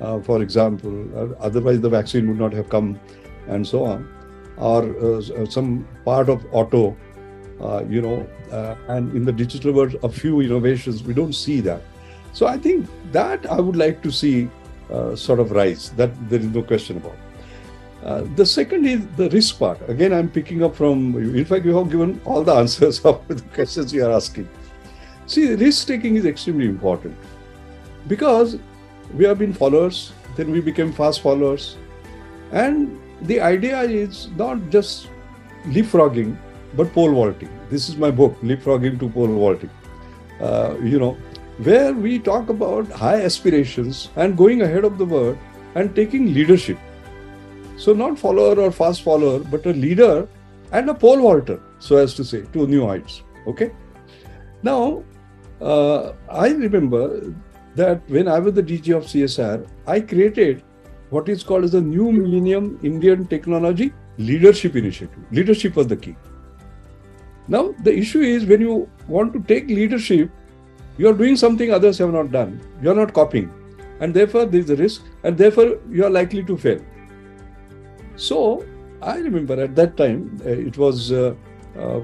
[0.00, 2.98] uh, for example, uh, otherwise the vaccine would not have come
[3.48, 4.08] and so on,
[4.56, 6.96] or some part of auto,
[7.88, 8.26] you know,
[8.88, 11.82] and in the digital world, a few innovations, we don't see that.
[12.32, 14.48] So I think that I would like to see
[14.90, 15.90] uh, sort of rise.
[15.90, 17.16] That there is no question about.
[18.04, 19.78] Uh, the second is the risk part.
[19.88, 21.16] Again, I'm picking up from.
[21.16, 24.48] In fact, you have given all the answers of the questions you are asking.
[25.26, 27.16] See, risk taking is extremely important
[28.08, 28.58] because
[29.14, 31.76] we have been followers, then we became fast followers,
[32.50, 35.08] and the idea is not just
[35.64, 36.36] leapfrogging,
[36.74, 37.48] but pole vaulting.
[37.70, 39.70] This is my book, Leapfrogging to Pole Vaulting.
[40.40, 41.16] Uh, you know,
[41.58, 45.38] where we talk about high aspirations and going ahead of the world
[45.74, 46.78] and taking leadership.
[47.78, 50.28] So, not follower or fast follower, but a leader
[50.72, 53.22] and a pole vaulter, so as to say, to new heights.
[53.46, 53.72] Okay.
[54.62, 55.02] Now,
[55.60, 57.34] uh, I remember
[57.76, 60.62] that when I was the DG of CSIR, I created
[61.10, 65.18] what is called as the New Millennium Indian Technology Leadership Initiative.
[65.30, 66.16] Leadership was the key.
[67.48, 70.30] Now, the issue is when you want to take leadership,
[70.98, 72.60] you are doing something others have not done.
[72.82, 73.52] You are not copying.
[74.00, 76.80] And therefore, there is a risk, and therefore, you are likely to fail.
[78.16, 78.64] So,
[79.00, 81.34] I remember at that time, uh, it was uh,
[81.76, 82.00] uh, uh, uh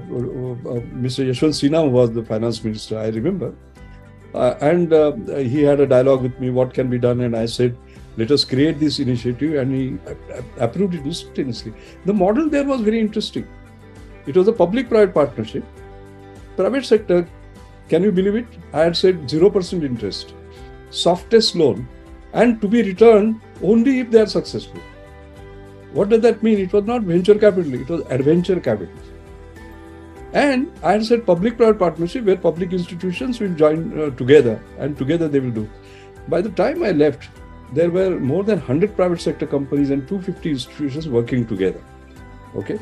[1.05, 1.25] Mr.
[1.25, 3.53] Yashwant Sinha was the finance minister, I remember.
[4.33, 4.91] Uh, and
[5.37, 7.21] he had a dialogue with me, what can be done?
[7.21, 7.75] And I said,
[8.17, 9.55] let us create this initiative.
[9.55, 9.97] And he
[10.57, 11.73] approved it instantaneously.
[12.05, 13.47] The model there was very interesting.
[14.27, 15.63] It was a public private partnership.
[16.55, 17.27] Private sector
[17.89, 18.45] can you believe it?
[18.71, 20.35] I had said 0% interest,
[20.91, 21.87] softest loan,
[22.33, 24.79] and to be returned only if they are successful.
[25.91, 26.59] What does that mean?
[26.59, 28.93] It was not venture capital, it was adventure capital.
[30.33, 34.97] And I had said public private partnership where public institutions will join uh, together and
[34.97, 35.69] together they will do.
[36.27, 37.29] By the time I left,
[37.73, 41.81] there were more than 100 private sector companies and 250 institutions working together.
[42.55, 42.79] Okay.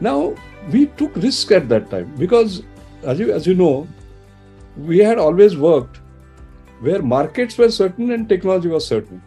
[0.00, 0.34] Now,
[0.70, 2.62] we took risk at that time because,
[3.04, 3.86] as you, as you know,
[4.76, 6.00] we had always worked
[6.80, 9.22] where markets were certain and technology was certain.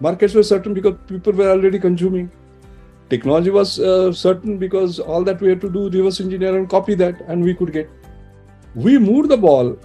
[0.00, 2.30] Markets were certain because people were already consuming.
[3.08, 6.94] Technology was uh, certain because all that we had to do reverse engineer and copy
[6.94, 7.88] that, and we could get.
[8.74, 9.78] We moved the ball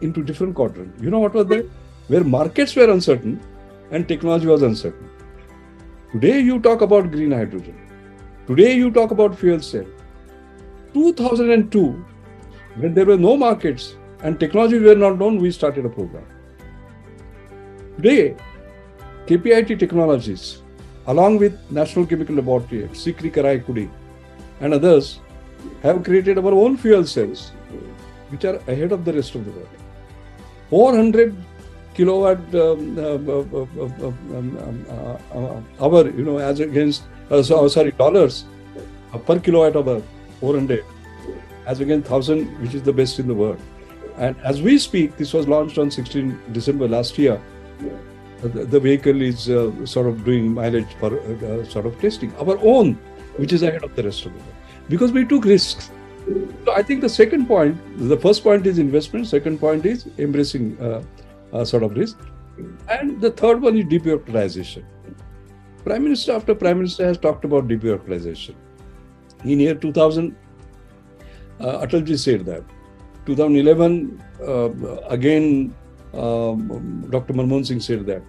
[0.00, 1.00] into different quadrant.
[1.00, 1.64] You know what was there?
[2.08, 3.40] Where markets were uncertain
[3.90, 5.08] and technology was uncertain.
[6.12, 7.78] Today you talk about green hydrogen.
[8.46, 9.86] Today you talk about fuel cell.
[10.94, 12.04] 2002,
[12.76, 16.26] when there were no markets, and technology were not known, we started a program.
[17.96, 18.36] Today,
[19.26, 20.61] KPIT Technologies,
[21.06, 23.90] along with National Chemical Laboratory, at CECRI Karaikudi,
[24.60, 25.20] and others,
[25.82, 27.50] have created our own fuel cells,
[28.30, 29.68] which are ahead of the rest of the world.
[30.70, 31.34] 400
[31.94, 33.66] kilowatt um, uh, uh,
[35.34, 38.44] um, hour, you know, as against, uh, so, sorry, dollars
[39.26, 40.02] per kilowatt hour,
[40.40, 40.84] 400,
[41.66, 43.60] as against 1000, which is the best in the world.
[44.16, 47.40] And as we speak, this was launched on 16 December last year.
[48.42, 52.58] The, the vehicle is uh, sort of doing mileage for uh, sort of testing our
[52.58, 52.94] own,
[53.36, 54.54] which is ahead of the rest of the world,
[54.88, 55.90] because we took risks.
[56.64, 57.78] So I think the second point,
[58.08, 59.28] the first point is investment.
[59.28, 61.02] Second point is embracing uh,
[61.52, 62.18] uh sort of risk,
[62.88, 64.84] and the third one is debureaucratization.
[65.84, 68.54] Prime Minister after Prime Minister has talked about debureaucratization.
[69.44, 70.36] In year 2000,
[71.60, 72.62] uh, Atalji said that
[73.26, 74.70] 2011, uh,
[75.08, 75.74] again,
[76.14, 77.32] um, Dr.
[77.32, 78.22] Manmohan Singh said that.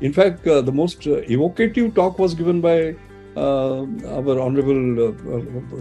[0.00, 2.94] In fact, uh, the most uh, evocative talk was given by
[3.36, 3.82] uh,
[4.16, 5.12] our honorable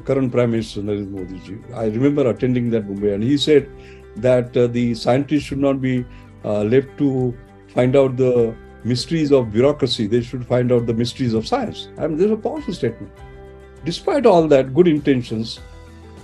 [0.04, 1.58] current Prime Minister Narendra Modi ji.
[1.74, 3.70] I remember attending that Mumbai, and he said
[4.18, 6.06] that the scientists should not be
[6.44, 7.36] left to
[7.70, 10.08] find out the mysteries of bureaucracy.
[10.08, 11.90] They should find out the mysteries of science.
[11.98, 13.12] I mean, this is a powerful statement.
[13.84, 15.60] Despite all that, good intentions,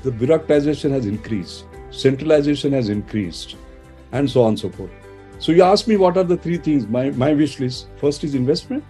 [0.04, 3.58] the bureaucratization has increased centralization has increased,
[4.14, 4.90] and so on and so forth.
[5.42, 7.88] So you ask me what are the three things, my, my wish list.
[7.98, 8.84] First is investment,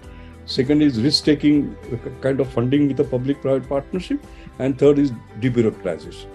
[0.45, 4.21] second is risk taking uh, kind of funding with a public private partnership,
[4.59, 6.25] and third is debureaucratization.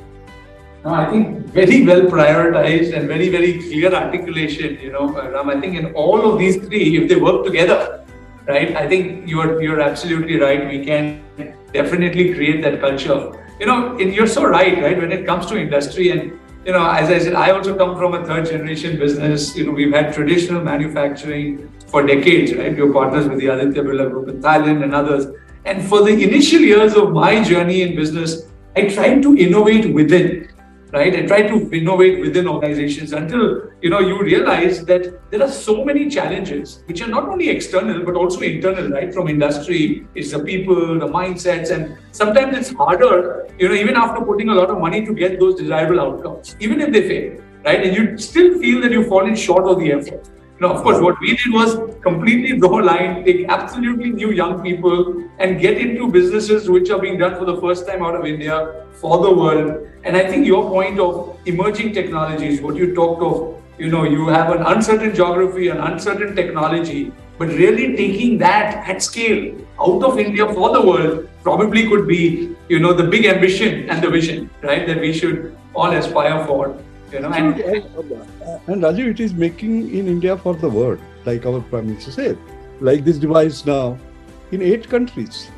[0.86, 5.50] I think very well prioritized and very, very clear articulation, you know, uh, Ram.
[5.50, 8.06] I think in all of these three, if they work together,
[8.46, 10.66] right, I think you're you're absolutely right.
[10.66, 11.22] We can
[11.74, 13.32] definitely create that culture.
[13.60, 14.96] You know, you're so right, right?
[14.96, 18.14] When it comes to industry and you know, as I said, I also come from
[18.14, 19.56] a third generation business.
[19.56, 22.76] You know, we've had traditional manufacturing for decades, right?
[22.76, 25.26] We're partners with the Aditya Birla Group in Thailand and others.
[25.64, 30.48] And for the initial years of my journey in business, I tried to innovate within
[30.96, 31.14] right?
[31.14, 35.84] And try to innovate within organizations until you know you realize that there are so
[35.84, 39.12] many challenges which are not only external but also internal, right?
[39.12, 44.24] From industry, it's the people, the mindsets, and sometimes it's harder, you know, even after
[44.24, 47.86] putting a lot of money to get those desirable outcomes, even if they fail, right?
[47.86, 50.30] And you still feel that you've fallen short of the effort.
[50.58, 54.62] Now, of course, what we did was completely draw a line, take absolutely new young
[54.62, 58.24] people and get into businesses which are being done for the first time out of
[58.24, 59.86] India for the world.
[60.04, 64.28] And I think your point of emerging technologies, what you talked of, you know, you
[64.28, 70.18] have an uncertain geography, an uncertain technology, but really taking that at scale out of
[70.18, 74.48] India for the world probably could be, you know, the big ambition and the vision,
[74.62, 76.78] right, that we should all aspire for.
[77.16, 77.60] You know, and,
[78.68, 82.38] and Rajiv, it is making in India for the world, like our Prime Minister said.
[82.80, 83.98] Like this device now
[84.52, 85.50] in eight countries.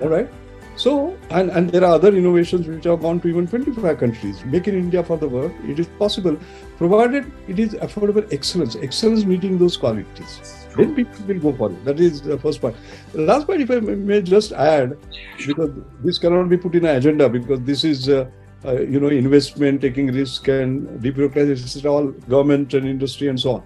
[0.00, 0.28] All right.
[0.76, 4.42] So, and, and there are other innovations which have gone to even 25 countries.
[4.46, 6.38] Make in India for the world, it is possible,
[6.78, 10.66] provided it is affordable excellence, excellence meeting those qualities.
[10.76, 11.84] Then people will go for it.
[11.84, 12.76] That is the first part.
[13.12, 14.96] The last part, if I may just add,
[15.46, 15.70] because
[16.02, 18.30] this cannot be put in an agenda, because this is uh,
[18.64, 23.62] uh, you know, investment, taking risk, and debureaucratization, all government and industry and so on.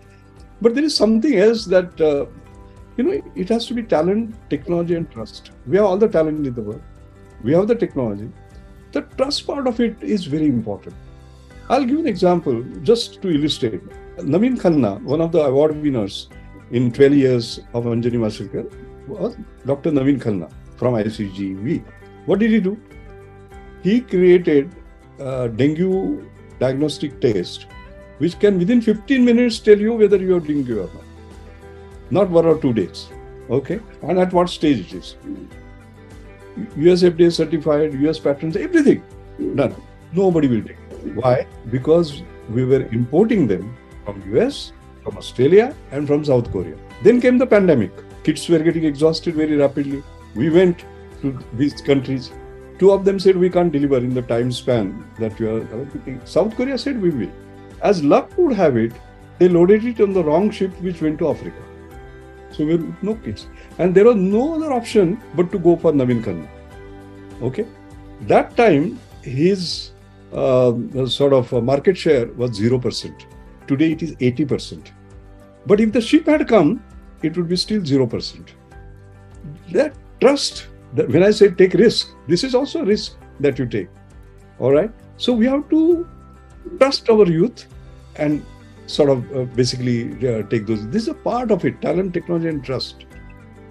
[0.61, 2.27] But there is something else that, uh,
[2.97, 5.51] you know, it has to be talent, technology, and trust.
[5.67, 6.83] We have all the talent in the world.
[7.43, 8.31] We have the technology.
[8.93, 10.95] The trust part of it is very important.
[11.69, 13.83] I'll give an example just to illustrate.
[14.19, 16.29] Naveen Khanna, one of the award winners
[16.71, 18.65] in 12 years of Anjani Mashelkar,
[19.09, 19.91] was Dr.
[19.91, 21.85] Naveen Khanna from ICGEB.
[22.27, 22.81] What did he do?
[23.83, 24.75] He created
[25.21, 26.25] uh, dengue
[26.59, 27.67] diagnostic test,
[28.19, 31.05] which can within 15 minutes tell you whether you have dengue or not.
[32.11, 33.09] Not one or two days.
[33.51, 33.81] Okay?
[34.03, 35.17] And at what stage it is.
[36.77, 39.03] US FDA certified, US patents, everything
[39.55, 39.75] done.
[40.13, 40.79] Nobody will take.
[41.15, 41.47] Why?
[41.71, 44.73] Because we were importing them from US,
[45.03, 46.77] from Australia, and from South Korea.
[47.03, 47.91] Then came the pandemic.
[48.23, 50.03] Kids were getting exhausted very rapidly.
[50.35, 50.85] We went
[51.23, 52.31] to these countries
[52.79, 56.21] Two of them said we can't deliver in the time span that you are thinking.
[56.25, 57.31] South Korea said we will.
[57.83, 58.93] As luck would have it,
[59.39, 61.63] they loaded it on the wrong ship which went to Africa.
[62.51, 63.47] So we no kids.
[63.79, 66.49] And there was no other option but to go for Naveen Khanna.
[67.43, 67.67] Okay?
[68.23, 69.91] That time, his
[70.33, 70.73] uh,
[71.07, 73.25] sort of market share was 0%.
[73.67, 74.91] Today it is 80%.
[75.67, 76.83] But if the ship had come,
[77.23, 78.49] it would be still 0%.
[79.73, 83.89] That trust when I say take risk, this is also a risk that you take.
[84.59, 84.91] All right.
[85.17, 86.09] So we have to
[86.79, 87.67] trust our youth
[88.17, 88.45] and
[88.87, 90.87] sort of uh, basically uh, take those.
[90.89, 93.07] This is a part of it talent, technology, and trust.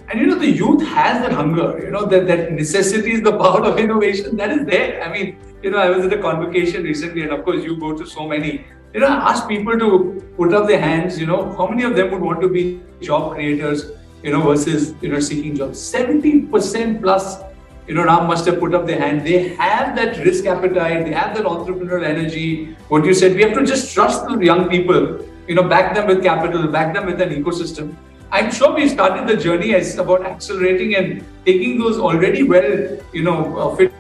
[0.10, 3.38] And you know, the youth has that hunger, you know, that, that necessity is the
[3.44, 5.02] power of innovation that is there.
[5.02, 7.98] I mean, you know, I was at a convocation recently, and of course, you go
[7.98, 8.66] to so many.
[8.94, 12.12] You know, ask people to put up their hands, you know, how many of them
[12.12, 13.92] would want to be job creators?
[14.24, 15.78] You know, versus, you know, seeking jobs.
[15.80, 17.40] 70% plus,
[17.88, 19.28] you know, now must have put up their hand.
[19.28, 22.76] They have that risk appetite, they have that entrepreneurial energy.
[22.88, 26.08] What you said, we have to just trust the young people, you know, back them
[26.08, 27.96] with capital, back them with an ecosystem.
[28.32, 33.24] I'm sure we started the journey as about accelerating and taking those already well, you
[33.24, 33.93] know, uh, fit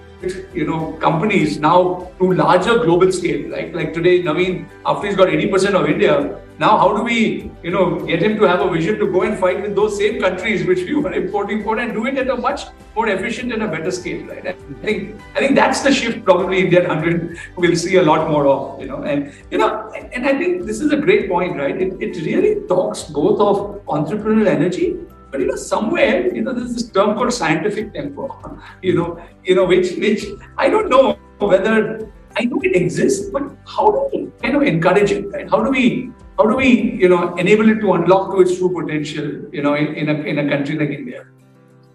[0.53, 5.27] you know companies now to larger global scale like like today naveen after he's got
[5.27, 6.15] 80% of india
[6.59, 9.39] now, how do we, you know, get him to have a vision to go and
[9.39, 12.35] fight with those same countries which we were importing for and do it at a
[12.35, 14.47] much more efficient and a better scale, right?
[14.47, 18.45] I think I think that's the shift probably India 100 will see a lot more
[18.47, 21.75] of, you know, and you know, and I think this is a great point, right?
[21.75, 24.99] It, it really talks both of entrepreneurial energy
[25.33, 28.23] but you know, somewhere, you know, there's this term called scientific tempo,
[28.83, 30.25] you know, you know, which which
[30.57, 32.07] I don't know whether
[32.37, 35.49] I know it exists, but how do we kind of encourage it, right?
[35.49, 36.67] How do we how do we
[37.03, 40.13] you know enable it to unlock to its true potential you know in, in, a,
[40.31, 41.25] in a country like india?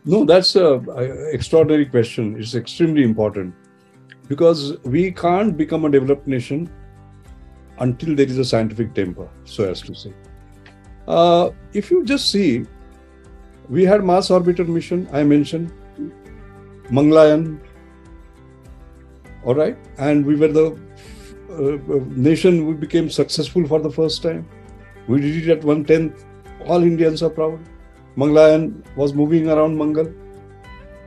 [0.04, 0.66] No that's a,
[1.02, 2.36] a extraordinary question.
[2.40, 3.54] It's extremely important.
[4.26, 6.68] Because we can't become a developed nation
[7.78, 10.12] until there is a scientific temper so as to say.
[11.06, 12.66] Uh, if you just see
[13.68, 15.72] we had mars orbiter mission i mentioned
[16.90, 17.58] Mangalyaan
[19.44, 19.76] all right?
[19.98, 20.66] And we were the
[21.50, 24.46] uh, nation we became successful for the first time.
[25.06, 26.24] We did it at one tenth
[26.66, 27.60] all indians are proud.
[28.16, 30.12] Mangalyaan was moving around mangal.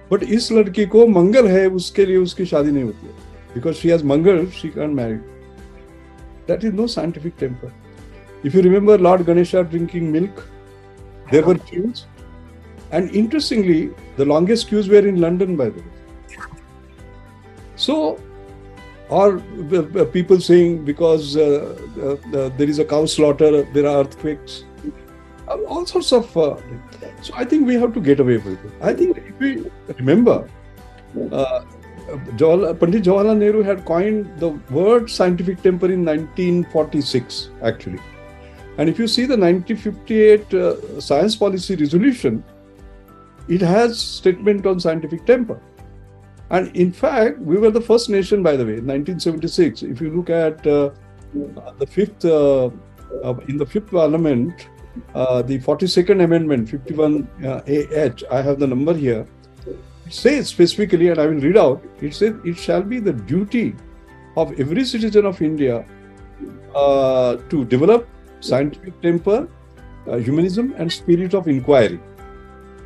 [0.09, 3.13] But is ladki ko mangal hai uske liye uski shaadi nahi hoti
[3.53, 5.19] because she has mangal she can't marry.
[6.47, 7.71] That is no scientific temper.
[8.43, 10.47] If you remember lord ganesha drinking milk
[11.31, 12.05] there were queues
[12.91, 15.87] and interestingly, the longest queues were in London, by the way.
[17.75, 18.19] So,
[19.09, 19.39] or
[20.11, 24.63] people saying because uh, uh, uh, there is a cow slaughter, there are earthquakes,
[25.47, 26.37] all sorts of.
[26.37, 26.57] Uh,
[27.21, 28.71] so I think we have to get away from it.
[28.81, 29.65] I think if we
[29.97, 30.47] remember,
[31.31, 31.63] uh,
[32.37, 37.99] Jawala, Pandit Jawaharlal Nehru had coined the word scientific temper in 1946, actually.
[38.77, 42.43] And if you see the 1958 uh, science policy resolution,
[43.51, 45.59] it has statement on scientific temper.
[46.51, 49.83] And in fact, we were the first nation, by the way, in 1976.
[49.83, 50.91] If you look at uh,
[51.79, 52.69] the fifth, uh,
[53.23, 54.67] uh, in the fifth parliament,
[55.15, 59.27] uh, the 42nd amendment, 51AH, I have the number here.
[59.65, 63.75] It says specifically, and I will read out, it says, it shall be the duty
[64.37, 65.85] of every citizen of India
[66.75, 68.07] uh, to develop
[68.39, 69.47] scientific temper,
[70.07, 71.99] uh, humanism, and spirit of inquiry.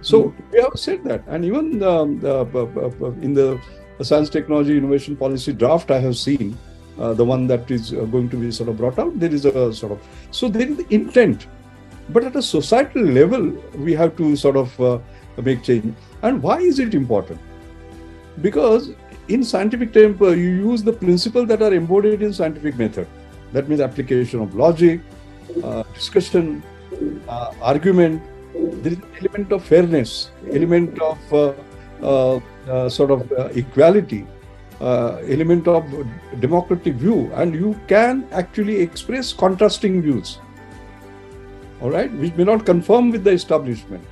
[0.05, 2.23] So we have said that, and even um,
[3.23, 3.59] in the
[4.03, 6.55] science, technology, innovation policy draft, I have seen
[6.99, 9.19] uh, the one that is uh, going to be sort of brought out.
[9.19, 11.47] There is a sort of so there is the intent,
[12.09, 14.99] but at a societal level, we have to sort of uh,
[15.41, 15.95] make change.
[16.21, 17.39] And why is it important?
[18.43, 18.91] Because
[19.27, 23.07] in scientific temper, you use the principles that are embodied in scientific method.
[23.53, 25.01] That means application of logic,
[25.63, 26.61] uh, discussion,
[27.27, 28.21] uh, argument,
[28.85, 31.53] there is an element of fairness, element of uh,
[32.03, 34.27] uh, uh, sort of equality,
[34.79, 35.83] element of
[36.39, 40.37] democratic view, and you can actually express contrasting views.
[41.81, 44.05] All right, which may not conform with the establishment.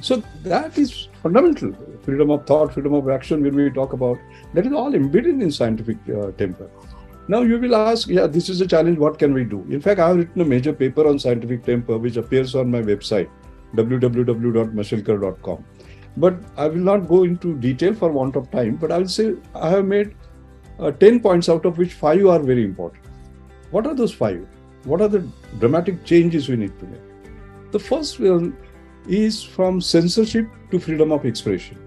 [0.00, 1.74] So that is fundamental.
[2.02, 4.18] Freedom of thought, freedom of action, when we talk about
[4.54, 6.70] that is all embedded in scientific uh, temper.
[7.28, 8.98] Now you will ask, yeah, this is a challenge.
[8.98, 9.66] What can we do?
[9.68, 12.80] In fact, I have written a major paper on scientific temper, which appears on my
[12.80, 13.28] website
[13.74, 15.64] www.mashelkar.com.
[16.16, 19.34] But I will not go into detail for want of time, but I will say
[19.54, 20.14] I have made
[20.78, 23.04] uh, 10 points out of which five are very important.
[23.70, 24.46] What are those five?
[24.84, 27.00] What are the dramatic changes we need to make?
[27.72, 28.56] The first one
[29.08, 31.78] is from censorship to freedom of expression.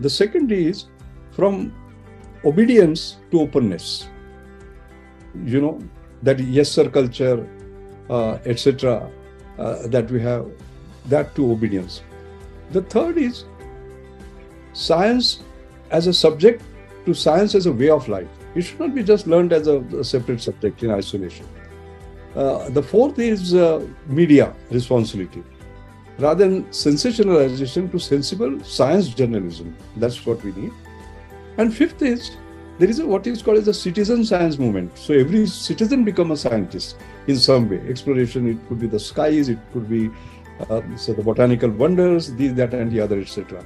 [0.00, 0.86] The second is
[1.32, 1.74] from
[2.44, 4.08] obedience to openness.
[5.44, 5.78] You know,
[6.22, 7.46] that yes sir culture,
[8.08, 9.10] uh, etc
[9.58, 10.46] uh, that we have,
[11.06, 12.02] that to obedience.
[12.70, 13.44] The third is
[14.72, 15.40] science
[15.90, 16.62] as a subject
[17.04, 18.28] to science as a way of life.
[18.54, 21.46] It should not be just learned as a, a separate subject in isolation.
[22.34, 25.42] Uh, the fourth is uh, media responsibility.
[26.18, 29.76] Rather than sensationalization to sensible science journalism.
[29.96, 30.72] That's what we need.
[31.58, 32.36] And fifth is
[32.78, 34.96] there is a, what is called as a citizen science movement.
[34.96, 36.96] So every citizen become a scientist
[37.26, 37.80] in some way.
[37.88, 40.10] Exploration, it could be the skies, it could be
[40.70, 43.64] uh, so the botanical wonders, these, that, and the other, etc.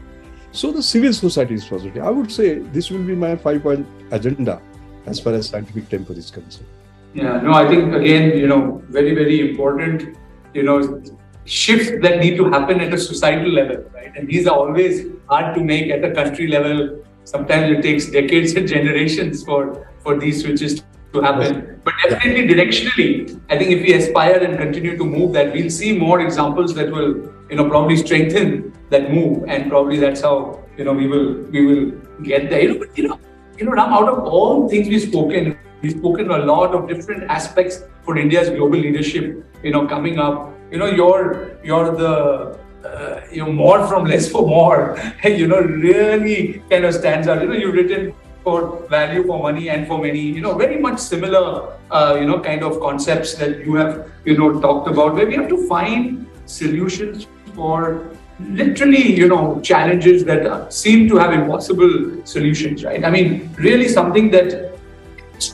[0.53, 2.03] So the civil society is positive.
[2.03, 4.63] I would say this will be my five-point agenda
[5.07, 6.69] as far as scientific temper is concerned.
[7.15, 10.17] Yeah, no, I think again, you know, very, very important,
[10.55, 11.03] you know,
[11.45, 14.15] shifts that need to happen at a societal level, right?
[14.17, 18.55] And these are always hard to make at a country level sometimes it takes decades
[18.55, 20.83] and generations for for these switches
[21.13, 21.81] to happen.
[21.85, 25.97] But definitely directionally, I think if we aspire and continue to move that, we'll see
[25.97, 30.85] more examples that will, you know, probably strengthen that move, and probably that's how you
[30.85, 31.91] know we will we will
[32.23, 32.63] get there.
[32.63, 33.21] You know, but you know,
[33.59, 37.25] you know, Ram, out of all things we've spoken, we've spoken a lot of different
[37.25, 39.45] aspects for India's global leadership.
[39.63, 40.53] You know, coming up.
[40.71, 45.61] You know, you're you're the uh, you know, more from less for more, you know,
[45.61, 47.43] really kind of stands out.
[47.43, 48.15] You know, you've written
[48.47, 52.39] for value for money and for many, you know, very much similar, uh, you know,
[52.39, 56.25] kind of concepts that you have, you know, talked about, where we have to find
[56.47, 58.09] solutions for
[58.61, 63.05] literally, you know, challenges that seem to have impossible solutions, right?
[63.05, 64.79] I mean, really something that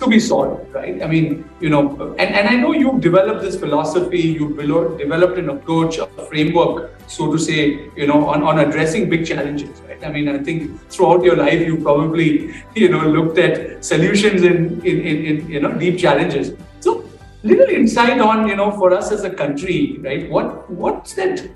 [0.01, 1.03] to be solved, right?
[1.03, 5.49] I mean, you know, and, and I know you've developed this philosophy, you've developed an
[5.49, 9.92] approach, a framework, so to say, you know, on, on addressing big challenges, right?
[10.05, 14.81] I mean, I think throughout your life, you probably, you know, looked at solutions in,
[14.87, 16.53] in, in, in you know, deep challenges.
[16.81, 17.09] So,
[17.43, 20.31] little insight on, you know, for us as a country, right?
[20.31, 21.49] What What's that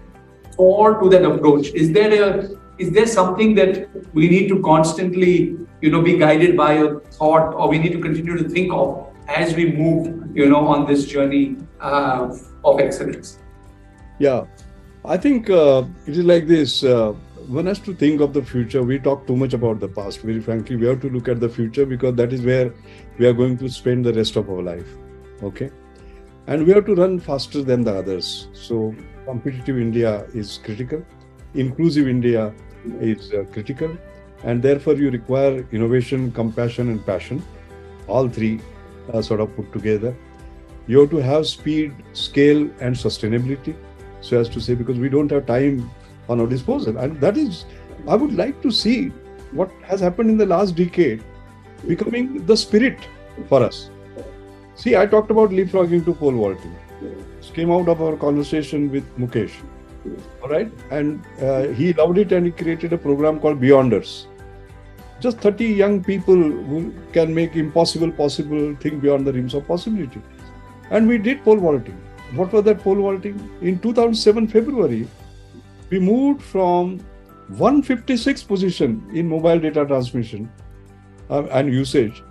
[0.57, 1.68] core to that approach?
[1.68, 6.57] Is there a is there something that we need to constantly you know be guided
[6.57, 10.49] by a thought or we need to continue to think of as we move you
[10.49, 12.34] know on this journey uh,
[12.64, 13.38] of excellence
[14.18, 14.44] yeah
[15.05, 17.14] i think uh, it is like this uh,
[17.49, 18.82] one has to think of the future.
[18.82, 20.20] We talk too much about the past.
[20.20, 22.72] Very frankly, we have to look at the future because that is where
[23.18, 24.86] we are going to spend the rest of our life.
[25.42, 25.70] Okay,
[26.47, 28.49] and we have to run faster than the others.
[28.53, 28.94] So
[29.24, 31.05] competitive India is critical.
[31.55, 32.53] Inclusive India
[33.01, 33.97] is uh, critical,
[34.42, 37.42] and therefore you require innovation, compassion, and passion.
[38.09, 38.61] All three
[39.12, 40.16] uh, sort of put together.
[40.86, 43.76] You have to have speed, scale, and sustainability.
[44.20, 45.90] So as to say, because we don't have time
[46.29, 46.97] on our disposal.
[46.99, 47.64] And that is,
[48.09, 49.09] I would like to see
[49.53, 51.22] what has happened in the last decade
[51.87, 52.99] becoming the spirit
[53.49, 53.91] for us.
[54.74, 56.74] See, I talked about leapfrogging to pole vaulting.
[57.39, 59.53] This came out of our conversation with Mukesh.
[60.43, 60.70] All right.
[60.91, 64.27] And uh, he loved it and he created a program called Beyonders.
[65.20, 70.20] Just 30 young people who can make impossible possible, think beyond the rims of possibility.
[70.91, 71.99] And we did pole vaulting.
[72.35, 73.39] What was that pole vaulting?
[73.62, 75.09] In 2007 February,
[75.91, 76.99] we moved from
[77.49, 80.51] 156 position in mobile data transmission
[81.30, 82.22] uh, and usage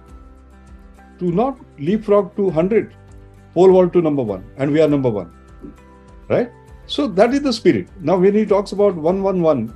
[1.20, 2.94] to not leapfrog to 100
[3.54, 5.32] pole vault to number one and we are number one
[6.28, 6.52] right?
[6.88, 7.88] So that is the spirit.
[8.02, 9.74] Now when he talks about 111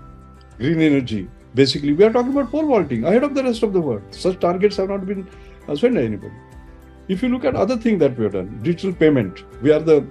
[0.57, 3.79] green energy basically we are talking about pole vaulting ahead of the rest of the
[3.79, 4.03] world.
[4.11, 5.27] Such targets have not been
[5.67, 6.33] uh, set by anybody.
[7.07, 10.05] If you look at other thing that we have done digital payment we are the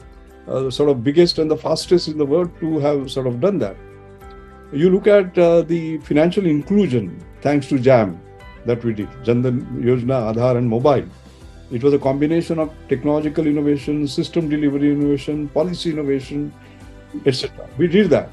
[0.49, 3.59] uh, sort of biggest and the fastest in the world to have sort of done
[3.59, 3.76] that.
[4.72, 8.20] You look at uh, the financial inclusion thanks to JAM
[8.66, 11.05] that we did, Jan Dhan Yojana, Aadhaar, and mobile.
[11.70, 16.53] It was a combination of technological innovation, system delivery innovation, policy innovation,
[17.24, 17.68] etc.
[17.76, 18.30] We did that,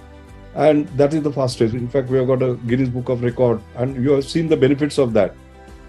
[0.55, 1.73] and that is the fastest.
[1.73, 4.57] In fact, we have got a Guinness Book of Record, and you have seen the
[4.57, 5.35] benefits of that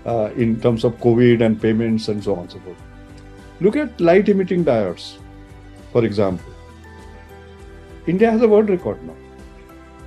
[0.05, 2.83] uh, in terms of COVID and payments and so on and so forth.
[3.61, 5.16] Look at light emitting diodes
[5.97, 6.53] for example.
[8.07, 9.16] India has a world record now.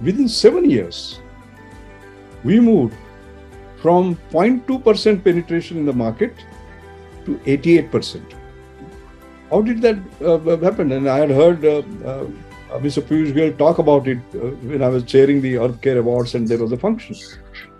[0.08, 1.20] Within seven years,
[2.44, 2.96] we moved
[3.82, 6.46] from 0.2% penetration in the market
[7.26, 8.36] to 88%.
[9.50, 10.92] How did that uh, happen?
[10.92, 11.78] And I had heard uh,
[12.12, 12.26] uh,
[12.86, 13.02] Mr.
[13.02, 16.48] Piyush Goyal talk about it uh, when I was chairing the Earth Care Awards, and
[16.48, 17.16] there was a function.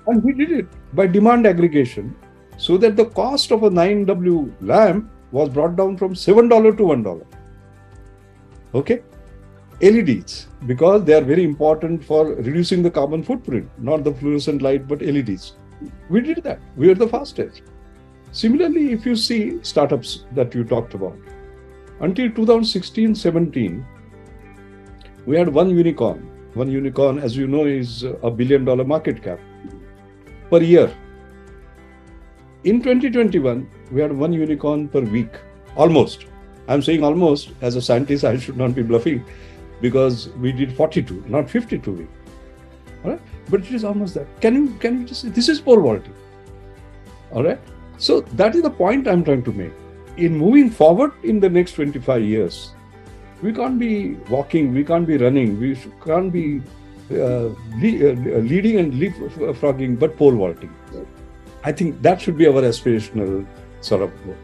[0.08, 2.16] And we did it by demand aggregation
[2.58, 7.39] so that the cost of a 9W lamp was brought down from $7 to $1
[8.74, 9.02] okay?
[9.82, 14.88] Leds because they are very important for reducing the carbon footprint not the fluorescent light
[14.90, 15.54] but leds
[16.10, 16.60] we did that.
[16.76, 17.62] We are the fastest.
[18.32, 21.18] Similarly if you see startups that you talked about
[22.02, 23.86] until 2016 17
[25.26, 26.26] we had one unicorn.
[26.54, 29.40] One unicorn as you know is a billion dollar market cap
[30.50, 30.94] per year.
[32.64, 35.30] In 2021 we had one unicorn per week
[35.76, 36.26] almost
[36.70, 39.26] I'm saying almost as a scientist, I should not be bluffing
[39.82, 42.12] because we did 42, not 52 weeks.
[43.04, 44.28] All right, but it is almost that.
[44.40, 46.14] Can you can you just say this is pole vaulting?
[47.32, 47.60] All right.
[47.98, 49.72] So that is the point I'm trying to make.
[50.18, 52.74] In moving forward in the next 25 years,
[53.42, 56.62] we can't be walking, we can't be running, we can't be
[57.12, 57.50] uh,
[57.84, 60.74] le- uh, leading and leapfrogging, but pole vaulting.
[61.64, 63.46] I think that should be our aspirational
[63.82, 64.36] sort of goal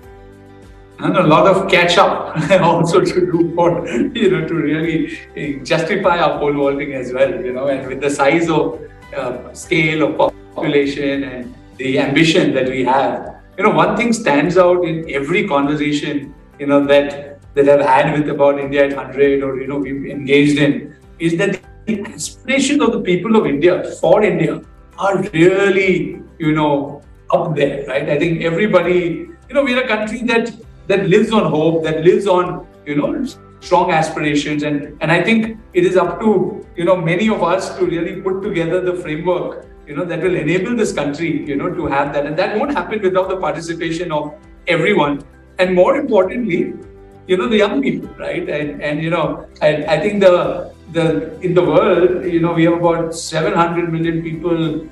[0.99, 5.59] and a lot of catch up also to do for you know to really eh,
[5.63, 7.67] justify our pole vaulting as well you know.
[7.67, 8.81] And with the size of
[9.15, 14.57] uh, scale of population and the ambition that we have you know one thing stands
[14.57, 19.43] out in every conversation you know that that I've had with about India at 100
[19.43, 23.83] or you know we've engaged in is that the aspirations of the people of India
[24.01, 24.61] for India
[24.97, 28.09] are really you know up there right?
[28.09, 30.51] I think everybody you know we're a country that
[30.87, 33.25] that lives on hope, that lives on, you know,
[33.59, 34.63] strong aspirations.
[34.63, 38.21] And, and I think it is up to, you know, many of us to really
[38.21, 42.13] put together the framework, you know, that will enable this country, you know, to have
[42.13, 42.25] that.
[42.25, 44.33] And that won't happen without the participation of
[44.67, 45.23] everyone.
[45.57, 46.73] And more importantly,
[47.27, 48.47] you know, the young people, right?
[48.47, 52.65] And, and you know, I, I think the, the, in the world, you know, we
[52.65, 54.87] have about 700 million people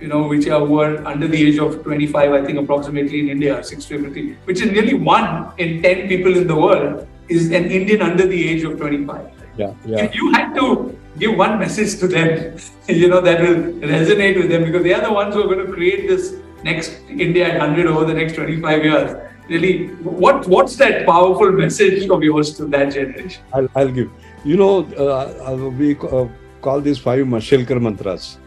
[0.00, 3.28] you know, which are who are under the age of 25, I think approximately in
[3.28, 8.02] India, 650, which is nearly one in 10 people in the world is an Indian
[8.02, 9.30] under the age of 25.
[9.56, 10.04] Yeah, yeah.
[10.04, 12.56] If you had to give one message to them,
[12.88, 13.56] you know, that will
[13.94, 17.00] resonate with them because they are the ones who are going to create this next
[17.08, 19.16] India at 100 over the next 25 years.
[19.48, 19.88] Really,
[20.24, 23.42] what what's that powerful message of yours to that generation?
[23.52, 24.10] I'll, I'll give.
[24.44, 26.28] You know, uh, we uh,
[26.62, 28.38] call these five Mashelkar mantras.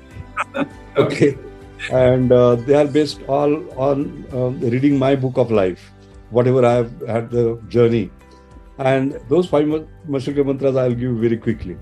[0.98, 1.38] okay
[1.92, 5.92] and uh, they are based all on uh, reading my book of life
[6.30, 8.10] whatever i have had the journey
[8.80, 9.66] and those five
[10.08, 11.78] Mashelkar mantras i'll give you very quickly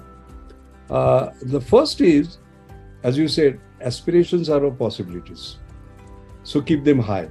[0.90, 2.40] uh, the first is
[3.04, 5.58] as you said, aspirations are of possibilities.
[6.44, 7.30] So keep them high.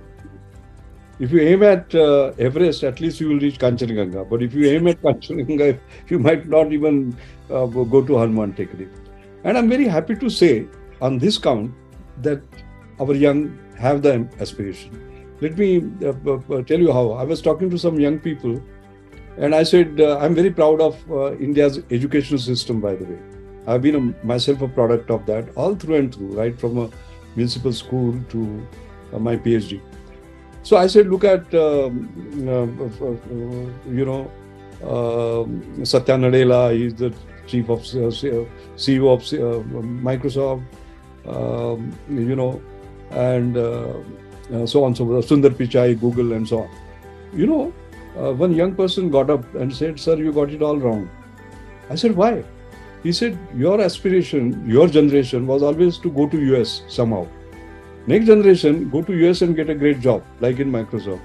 [1.18, 4.28] If you aim at uh, Everest, at least you will reach Kanchenjunga.
[4.28, 7.16] But if you aim at Kanchenjunga, you might not even
[7.50, 8.88] uh, go to Hanuman Tekri.
[9.44, 10.66] And I'm very happy to say
[11.00, 11.72] on this count
[12.22, 12.42] that
[13.00, 15.06] our young have the aspiration.
[15.40, 17.12] Let me uh, uh, tell you how.
[17.12, 18.60] I was talking to some young people
[19.38, 23.18] and I said, uh, I'm very proud of uh, India's educational system, by the way.
[23.66, 26.90] I've been a, myself a product of that all through and through, right from a
[27.36, 28.66] municipal school to
[29.12, 29.80] uh, my PhD.
[30.62, 34.30] So I said, look at, um, uh, uh, uh, you know,
[34.84, 37.14] um, Satya Nadella, he's the
[37.46, 38.46] chief of CEO
[39.12, 39.22] of
[40.10, 40.62] Microsoft,
[41.26, 42.60] um, you know,
[43.10, 43.54] and
[44.68, 45.28] so on so forth.
[45.28, 46.70] Sundar Pichai, Google, and so on.
[47.34, 47.72] You know,
[48.18, 51.08] uh, one young person got up and said, Sir, you got it all wrong.
[51.88, 52.44] I said, Why?
[53.02, 57.26] He said, Your aspiration, your generation was always to go to US somehow.
[58.06, 61.20] Next generation, go to US and get a great job, like in Microsoft.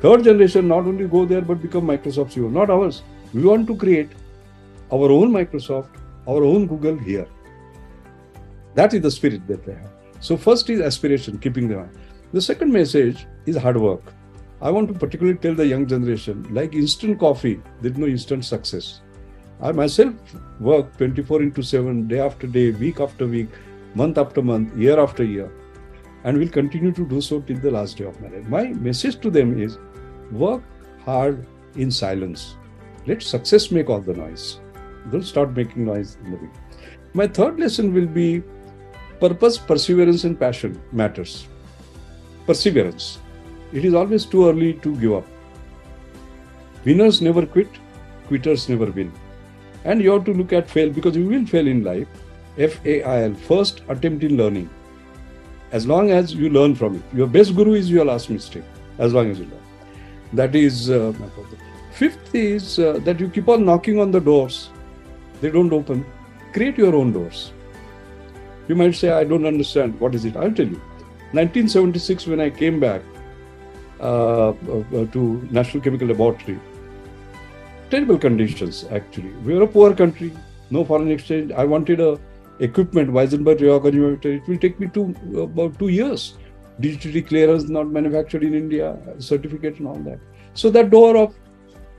[0.00, 3.02] Third generation, not only go there but become Microsoft CEO, not ours.
[3.32, 4.10] We want to create
[4.92, 5.88] our own Microsoft,
[6.26, 7.26] our own Google here.
[8.74, 9.90] That is the spirit that they have.
[10.20, 11.90] So first is aspiration, keeping them.
[12.32, 14.12] The second message is hard work.
[14.60, 19.00] I want to particularly tell the young generation like instant coffee, there's no instant success.
[19.60, 20.14] I myself
[20.60, 23.48] work 24 into 7, day after day, week after week,
[23.94, 25.52] month after month, year after year,
[26.24, 28.46] and will continue to do so till the last day of my life.
[28.48, 29.78] My message to them is
[30.30, 30.62] work
[31.04, 32.56] hard in silence.
[33.06, 34.60] Let success make all the noise.
[35.10, 36.50] Don't start making noise in the week.
[37.14, 38.42] My third lesson will be
[39.24, 41.34] purpose, perseverance, and passion matters.
[42.46, 43.18] Perseverance
[43.72, 45.26] it is always too early to give up.
[46.84, 47.68] Winners never quit,
[48.26, 49.12] quitters never win.
[49.84, 52.08] And you have to look at fail because you will fail in life.
[52.58, 54.68] F A I L, first attempt in learning.
[55.72, 57.16] As long as you learn from it.
[57.20, 58.64] Your best guru is your last mistake,
[58.98, 59.66] as long as you learn.
[60.34, 61.12] That is uh.
[61.92, 64.70] Fifth is uh, that you keep on knocking on the doors,
[65.40, 66.04] they don't open.
[66.52, 67.52] Create your own doors.
[68.72, 70.00] You might say, I don't understand.
[70.00, 70.34] What is it?
[70.34, 70.80] I'll tell you.
[71.38, 73.02] 1976, when I came back,
[74.00, 76.58] uh, uh, to National Chemical Laboratory.
[77.90, 79.32] Terrible conditions, actually.
[79.48, 80.32] We are a poor country,
[80.70, 81.52] no foreign exchange.
[81.52, 82.18] I wanted a
[82.60, 84.36] equipment, Weissenberg rheogoniometer.
[84.40, 86.38] It will take me two, about two years.
[86.80, 90.18] DGTD clearance not manufactured in India, certificate and all that.
[90.54, 91.34] So that door of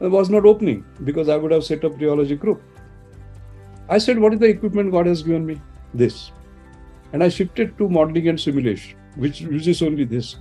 [0.02, 2.64] uh, was not opening because I would have set up rheology group.
[3.88, 5.62] I said, what is the equipment God has given me?
[5.94, 6.32] This.
[7.14, 10.38] And I shifted to modeling and simulation, which uses only this.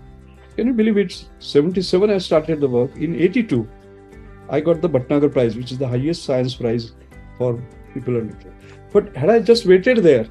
[0.56, 2.96] Can you believe it's 77 I started the work.
[2.96, 3.68] In 82,
[4.48, 6.92] I got the Bhatnagar Prize, which is the highest science prize
[7.38, 7.62] for
[7.94, 8.36] people under.
[8.92, 10.26] But had I just waited there,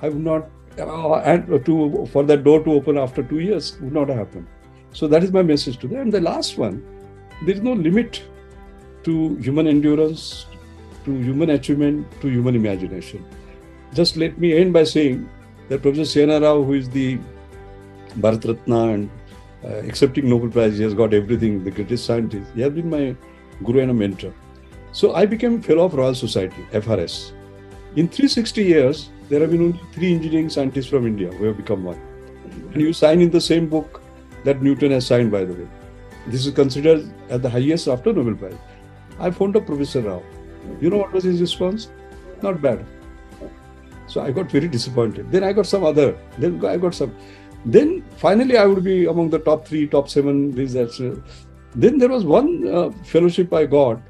[0.00, 3.92] I would not, uh, and to for that door to open after two years would
[3.92, 4.46] not have happened.
[4.92, 6.00] So that is my message to them.
[6.00, 6.82] And the last one,
[7.46, 8.22] there is no limit
[9.04, 10.46] to human endurance,
[11.04, 13.24] to human achievement, to human imagination.
[13.94, 15.28] Just let me end by saying
[15.72, 16.40] that Professor C.N.R.
[16.40, 17.18] Rao, who is the
[18.20, 19.10] Bharat Ratna and
[19.64, 20.76] uh, accepting Nobel Prize.
[20.76, 22.50] He has got everything, the greatest scientist.
[22.54, 23.16] He has been my
[23.64, 24.34] guru and a mentor.
[24.92, 27.32] So I became fellow of Royal Society, FRS.
[27.96, 31.84] In 360 years, there have been only three engineering scientists from India who have become
[31.84, 32.00] one.
[32.72, 34.02] And you sign in the same book
[34.44, 35.68] that Newton has signed, by the way.
[36.26, 38.58] This is considered as the highest after Nobel Prize.
[39.18, 40.22] I phoned up Professor Rao.
[40.82, 41.88] You know what was his response?
[42.42, 42.84] Not bad.
[44.06, 45.30] So I got very disappointed.
[45.30, 46.16] Then I got some other.
[46.38, 47.14] Then I got some.
[47.64, 50.98] Then finally, I would be among the top three, top seven research.
[51.74, 54.00] Then there was one uh, fellowship I got,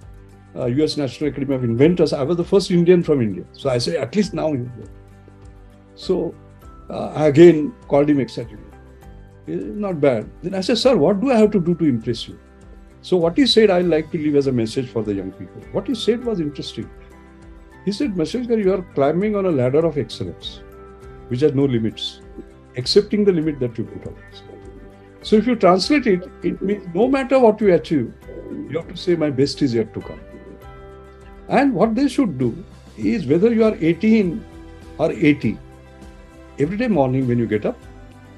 [0.56, 0.96] uh, U.S.
[0.96, 2.12] National Academy of Inventors.
[2.12, 4.54] I was the first Indian from India, so I say at least now.
[5.94, 6.34] So
[6.90, 8.58] uh, I again called him excitedly.
[9.46, 10.30] Not bad.
[10.42, 12.38] Then I said, Sir, what do I have to do to impress you?
[13.02, 15.60] So what he said, I like to leave as a message for the young people.
[15.72, 16.88] What he said was interesting.
[17.84, 20.60] He said, Mashelkar, you are climbing on a ladder of excellence,
[21.28, 22.20] which has no limits
[22.76, 24.16] accepting the limit that you put on
[25.22, 28.12] So if you translate it, it means no matter what you achieve,
[28.50, 30.20] you have to say, my best is yet to come.
[31.48, 32.64] And what they should do
[32.96, 34.44] is whether you are 18
[34.98, 35.58] or 80,
[36.58, 37.78] every day morning when you get up,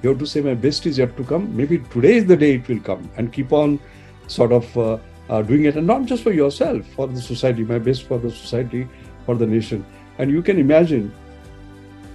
[0.03, 1.57] you have to say, my best is yet to come.
[1.57, 3.81] Maybe today is the day it will come and keep on
[4.27, 4.99] sort of uh,
[5.31, 5.77] uh, doing it.
[5.77, 8.87] And not just for yourself, for the society, my best for the society,
[9.25, 9.85] for the nation.
[10.18, 11.12] And you can imagine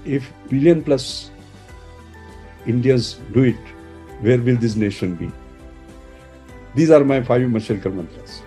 [0.06, 1.32] if billion plus
[2.66, 3.58] Indians do it,
[4.22, 5.32] where will this nation be?
[6.76, 8.42] These are my five Mashelkar mantras.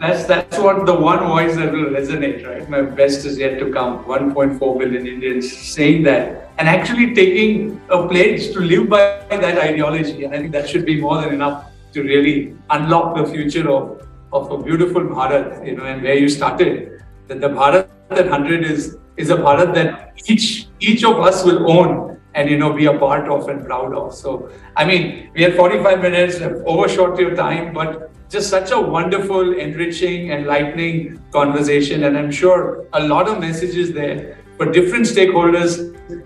[0.00, 2.68] that's that's what the one voice that will resonate, right?
[2.74, 4.04] My best is yet to come.
[4.04, 10.24] 1.4 billion Indians saying that and actually taking a pledge to live by that ideology.
[10.24, 14.06] And I think that should be more than enough to really unlock the future of,
[14.32, 16.99] of a beautiful Bharat, you know, and where you started.
[17.30, 21.70] That the Bharat that 100 is is a Bharat that each each of us will
[21.70, 24.12] own and you know be a part of and proud of.
[24.14, 28.80] So I mean, we have 45 minutes, uh, overshot your time, but just such a
[28.80, 35.78] wonderful, enriching, enlightening conversation, and I'm sure a lot of messages there for different stakeholders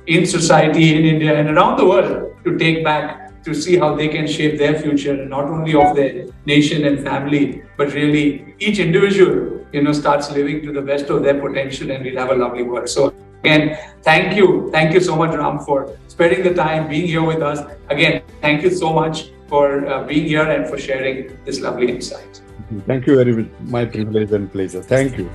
[0.07, 4.09] in society, in India, and around the world to take back to see how they
[4.09, 9.64] can shape their future, not only of their nation and family, but really each individual,
[9.75, 12.63] you know, starts living to the best of their potential, and we'll have a lovely
[12.63, 12.89] world.
[12.89, 13.13] So
[13.43, 17.43] again, thank you, thank you so much, Ram, for spending the time being here with
[17.43, 17.61] us.
[17.91, 22.41] Again, thank you so much for uh, being here and for sharing this lovely insight.
[22.87, 23.51] Thank you very much.
[23.61, 24.83] My privilege and pleasure.
[24.83, 25.31] Thank you.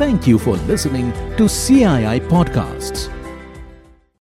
[0.00, 3.19] Thank you for listening to CII Podcasts.